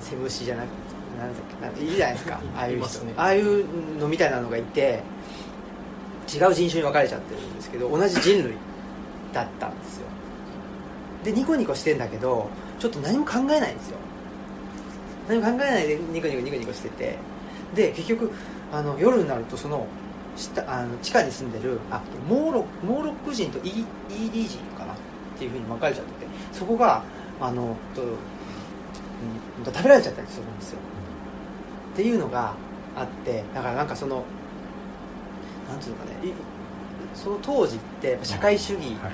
[0.00, 0.74] セムシじゃなくて
[1.18, 3.14] なんだっけなんかいるじゃないですか ああいう人、ね。
[3.16, 5.02] ああいうのみたいなのがいて
[6.32, 8.54] 違う人種に分かれちゃってるんですけど同じ人類
[9.32, 10.06] だったんですよ。
[11.24, 13.96] でニコニコしてんだけどちょっと何も考えないんですよ。
[15.28, 17.16] 何も考えないでニコニコニコニコしてて。
[17.74, 18.32] で結局
[18.72, 20.09] あの夜になるとその下
[20.66, 24.96] あの地下に住んでるあモーロモーロック人と E- ED 人かなっ
[25.38, 27.02] ていうふうに分かれちゃっててそこが
[27.40, 28.16] あのと、うん
[29.62, 30.78] 食べられちゃったりするんですよ。
[31.92, 32.54] っていうのが
[32.96, 34.24] あってだからなんかその
[35.68, 36.32] なんていうのかねい
[37.14, 39.12] その当時って社会主義はい。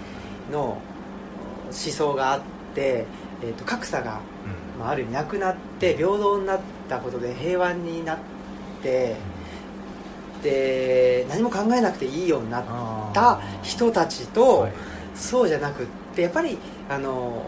[0.52, 0.78] の
[1.64, 2.40] 思想があっ
[2.74, 3.06] て、
[3.42, 4.20] えー、と格差が、
[4.78, 8.18] まあ、ある意味なくなって平等になったことで平和になっ
[8.82, 9.16] て
[10.46, 12.64] で何も考えなくていいようになっ
[13.12, 14.72] た人たちと、はい。
[15.16, 17.42] そうじゃなくってやっぱりあの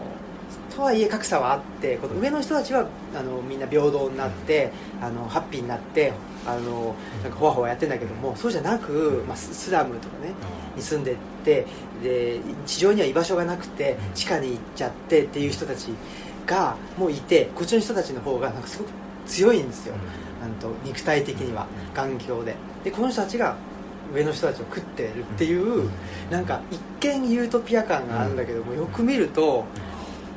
[0.75, 4.71] とはいえ格差はあってこの上の人たちはあのみんな平等になって
[5.01, 6.13] あのハッピーになって
[6.45, 10.33] あのなんかほわほわやってんだけどもそうじゃなく、まあ、ススラムとかね
[10.75, 11.65] に住んでって
[12.03, 15.89] で地上には居場所がなくて地下に行っちゃってっていう人たち
[16.45, 18.89] がもういてこっちの人たちの方がなんかすごく
[19.29, 19.95] 強いんですよ、
[20.41, 22.55] なんと肉体的には頑強で。
[22.83, 23.55] でこの人たちが
[24.13, 25.89] 上の人たちを食ってるっていう
[26.31, 29.65] なんか一見ユートピア感があるんだけどもよく見ると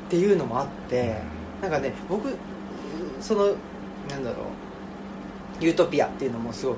[0.07, 1.17] っていうのもあって
[1.61, 2.35] なんかね僕
[3.19, 3.55] その
[4.09, 6.77] なんだろうユートピアっていうのもすごく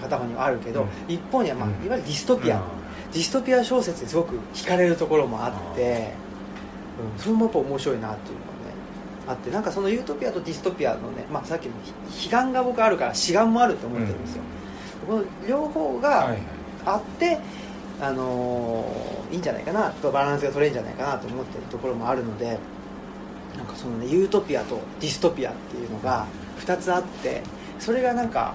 [0.00, 1.14] 片方にはあるけど、うん。
[1.14, 1.86] 一方には、まあうん。
[1.86, 2.62] いわゆるディストピア、
[3.12, 6.12] ディストピア小説にすごく惹かれるところもあって、
[7.16, 8.38] うん、それもやっぱ面白いなっていう
[9.26, 11.72] あってなんかそのユートピアとディストピアのね、まあ、さっきの
[12.24, 14.42] 彼岸が僕あるから此岸もあると思ってるんですよ、
[15.06, 16.42] この両方がはいはい。
[16.84, 17.38] あって、
[18.00, 22.58] あのーいいんじゃないかなとバランスが取れるんじゃないかなと思ってるところもあるので
[23.56, 26.26] なんかそのねユートピアとディストピアっていうのが
[26.60, 27.42] 2つあって
[27.80, 28.54] それがなんか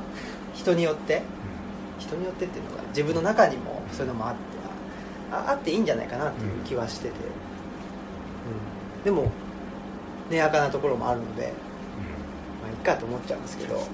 [0.54, 1.22] 人によって
[1.98, 4.40] 人によってっていうのが自分の中にもそういうのもあって
[5.32, 7.14] ああっていいんじゃないかなっていう気はしてて、
[8.98, 9.04] うん。
[9.04, 9.32] でも
[10.30, 11.54] 根やかなところもあるので
[12.62, 13.88] まあいいかと思っちゃうんですけど。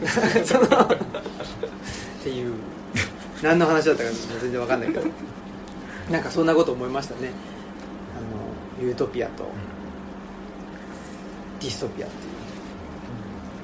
[0.44, 0.84] その
[2.20, 2.54] っていう
[3.42, 4.10] 何の話だったか
[4.40, 5.06] 全然わかんないけど。
[6.10, 7.30] なんかそんなこと思いましたね。
[8.16, 9.44] あのユートピアと
[11.60, 12.32] ディストピアっていう。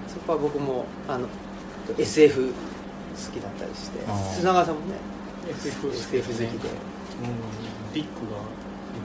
[0.09, 1.29] そこは僕もあの
[1.99, 2.53] SF 好
[3.33, 3.99] きだったりして。
[4.35, 4.95] 砂川さんもね
[5.51, 6.47] SF 好き SF 好きで。
[6.47, 6.57] うん。
[7.93, 8.39] ディックが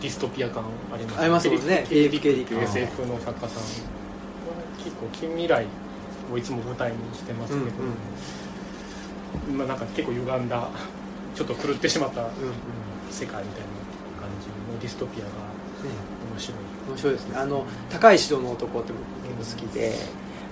[0.01, 1.85] ディストピア感ありますありますもんね。
[1.89, 3.69] SF の作家さんは
[4.83, 5.65] 結構近未来
[6.33, 7.65] をいつも舞台にしてますけど、
[9.55, 10.69] まあなんか結構歪んだ
[11.35, 12.33] ちょっと狂ってしまったうんうん。
[13.11, 13.67] 世界みたいな
[14.19, 15.33] 感じのディストピアがね
[16.33, 16.57] 面白い。
[16.89, 17.37] 面白いですね。
[17.37, 19.93] あの高い指導の男って僕結構好きで、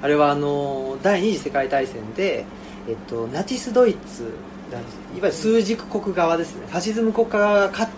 [0.01, 2.45] あれはあの第二次世界大戦で、
[2.87, 4.33] えっと、ナチスドイツ
[4.71, 4.81] いわ
[5.15, 6.67] ゆる枢軸国側ですね。
[6.67, 7.91] ファシズム国家側が勝っ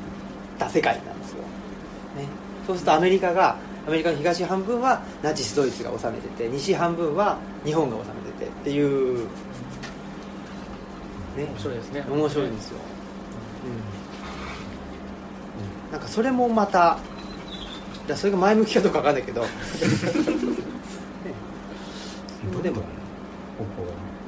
[0.57, 1.10] た世界なん
[2.67, 3.57] そうするとアメリカが
[3.87, 9.27] アメリカの東半分はナチスドイツが治めてて西半分は日本が治めててっていう
[11.37, 11.45] ね。
[11.45, 12.05] 面白いですね。
[12.09, 12.77] 面白いんですよ、
[15.87, 16.99] うん、なんかそれもまた
[18.07, 19.47] だそれが前向きかどうかわかんないけど、ね、
[22.63, 22.81] でも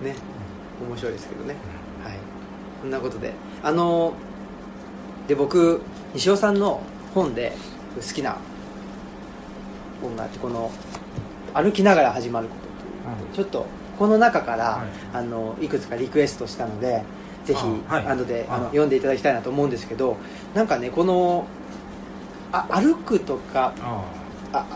[0.01, 0.15] ね
[0.87, 1.55] 面白いですけどね。
[2.03, 2.17] はい。
[2.81, 3.33] そんなことで。
[3.63, 4.13] あの
[5.27, 5.81] で僕
[6.13, 6.81] 西尾さんの
[7.13, 7.53] 本で
[8.01, 8.37] 好きな
[10.01, 10.71] 本があってこの
[11.53, 12.61] 「歩きながら始まること」
[13.13, 13.35] という。
[13.35, 13.65] ちょっと
[13.97, 15.17] この中から、はい。
[15.17, 17.03] あのいくつかリクエストしたので
[17.45, 17.59] ぜひ
[17.89, 18.05] あはい。
[18.07, 18.57] 後であ。
[18.57, 20.17] のあ読んでいただきたいなと思うんですけど
[20.53, 21.45] なんかねこの
[22.51, 24.03] あ歩くとかあ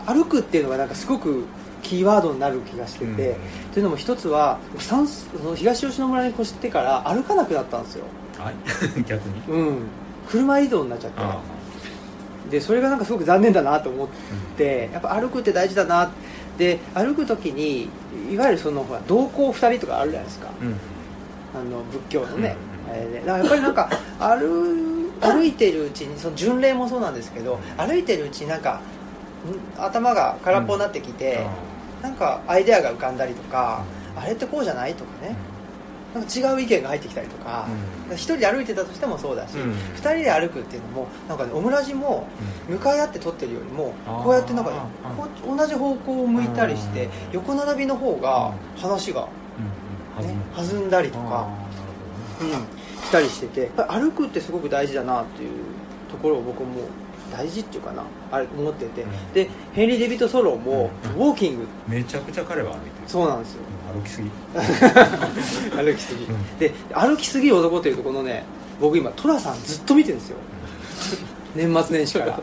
[0.06, 0.12] あ。
[0.12, 1.44] 歩くっていうのがなんかすごく
[1.82, 3.14] キーワードになる気がしてて、うん。
[3.14, 3.14] っ
[3.72, 8.04] ていうのも一つは山その東吉野村に越してから歩かなくなったんですよ、
[8.40, 8.54] あはい。
[9.06, 9.42] 逆に。
[9.48, 9.78] うん、
[10.28, 11.20] 車移動になっちゃって。
[11.20, 11.38] あ
[12.50, 14.08] でそれがなんかすごく残念だなと思っ
[14.56, 16.10] てやっぱ歩くって大事だな。
[16.58, 17.88] で歩く時に
[18.32, 20.48] いわゆるそのほら同行2人とかあるじゃないですか。
[20.60, 20.74] うん。
[21.54, 24.78] あの仏教のね、うんあれでだからやっぱりなんか歩
[25.20, 28.80] 歩いてるうちにその巡礼もそうなんですけど歩いてるうちになんか
[29.76, 31.46] ん頭が空っぽになってきて、
[32.02, 33.84] なんかアイデアが浮かんだりとか、
[34.16, 35.36] あれってこうじゃないとかね、
[36.14, 37.68] なんか違う意見が入ってきたりとか、
[38.08, 38.14] うん。
[38.14, 39.74] 一人で歩いてたとしてもそうだし、うん。
[39.94, 42.26] 二人で歩くっていうのもなんかねオムラジも
[42.68, 44.24] 向かい合って撮ってるよりもあー。
[44.24, 44.78] こうやってなんかね
[45.46, 47.10] 同じ方向を向いたりしてうん。
[47.32, 49.28] 横並びの方が話が、
[50.18, 51.48] うんね、弾んだりとか、
[52.40, 52.50] うん、
[53.02, 55.50] したりしてて歩くってすごく大事だなっていう
[56.10, 56.88] ところを僕も
[57.30, 58.02] 大事っていうかな
[58.32, 59.32] あれ思ってて、うん。
[59.34, 61.26] でヘンリー・デビッド・ソローもうん。
[61.26, 61.66] ウォーキング。
[61.86, 62.92] めちゃくちゃ彼は歩いてる。
[63.06, 63.60] そうなんですよ
[63.92, 64.30] 歩きすぎ。
[65.76, 66.58] 歩きすぎ、うん。
[66.58, 68.44] で歩きすぎる男というとこのね
[68.80, 70.36] 僕今寅さんずっと見てるんですよ。
[71.54, 72.40] 年末年始から。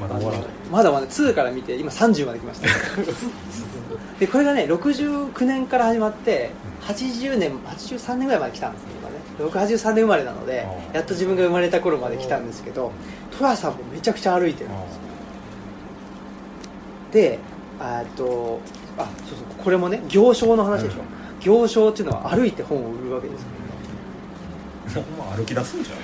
[0.00, 0.48] まだ終わらない。
[0.70, 2.68] まだまだ2から見て今30まで来ました。
[4.18, 6.50] でこれがね69年から始まって
[6.82, 9.16] 80年83年ぐらいまで来たんですね今ね。
[9.38, 12.92] 僕83年生まれなのでやっと自分が生まれた頃まで来たんですけど
[13.38, 15.00] 寅さんもめちゃくちゃ歩いてるんですよ。
[17.12, 17.38] で
[17.80, 18.60] あーっと
[18.98, 21.40] あそうそうこれもね行商の話でしょ、うん。
[21.40, 23.42] 行商っていうのは歩いて本を売るわけです。
[24.96, 25.98] よほんま歩き出すんじゃん。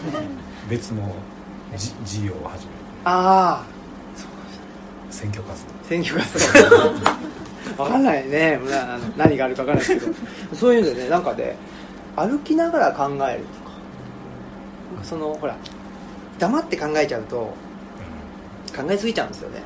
[0.68, 1.14] 別の
[1.76, 2.78] じ事業を始める。
[3.04, 3.64] ああ
[5.10, 5.70] 選挙活動。
[5.88, 6.70] 選挙活
[7.76, 7.82] 動。
[7.82, 8.60] わかんないね。
[8.68, 10.14] なあの何があるかわからないですけど。
[10.54, 11.56] そういうのでねなんかで
[12.16, 13.66] 歩きながら考えるとか。
[15.02, 15.56] そのほら
[16.38, 17.54] 黙って考えちゃうと
[18.74, 19.60] 考えすぎちゃうんですよね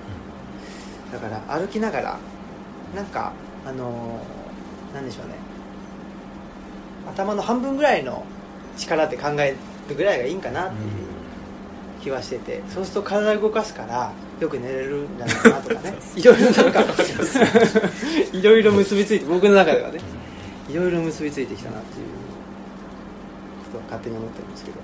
[1.13, 2.19] だから歩きながら
[2.95, 3.33] なんか
[3.67, 5.35] あのーなんでしょうね。
[7.07, 8.25] 頭の半分ぐらいの
[8.77, 9.57] 力で考え
[9.89, 10.91] るぐらいがいいんかなっていう
[12.03, 12.63] 気はしてて。
[12.69, 16.81] そうすると体動かすからよく寝れるんじゃないかなとかね いろいろなんか
[18.33, 20.01] いろいろ結びついて僕の中ではね。
[20.69, 22.07] いろいろ結びついてきたなっていう
[23.73, 24.77] ことは勝手に思ってるんですけど、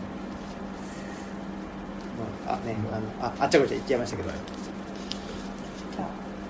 [2.47, 4.31] まあ、あねあのああっちゃこっちゃ言っちゃいましたけど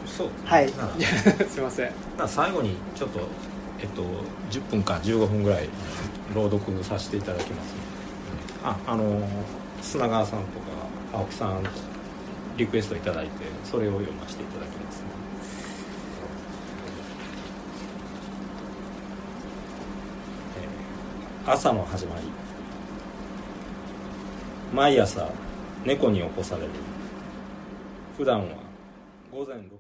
[0.06, 0.28] そう。
[0.44, 0.68] はい。
[1.48, 1.92] すいません。
[2.26, 3.20] 最後にちょっと
[3.80, 4.02] えっと
[4.50, 5.68] 10分か15分ぐらい
[6.34, 7.74] 朗読させていただきます
[8.64, 9.28] ああの
[9.82, 10.66] 砂川さんとか
[11.12, 11.70] 青木さんと
[12.56, 13.30] リクエストいただいて
[13.64, 15.04] それを読ませていただきます、
[21.46, 22.22] えー朝の始まり。
[24.74, 25.30] 毎朝
[25.84, 26.70] 猫に起こされる。
[28.16, 28.46] 普段は
[29.30, 29.76] 午前6時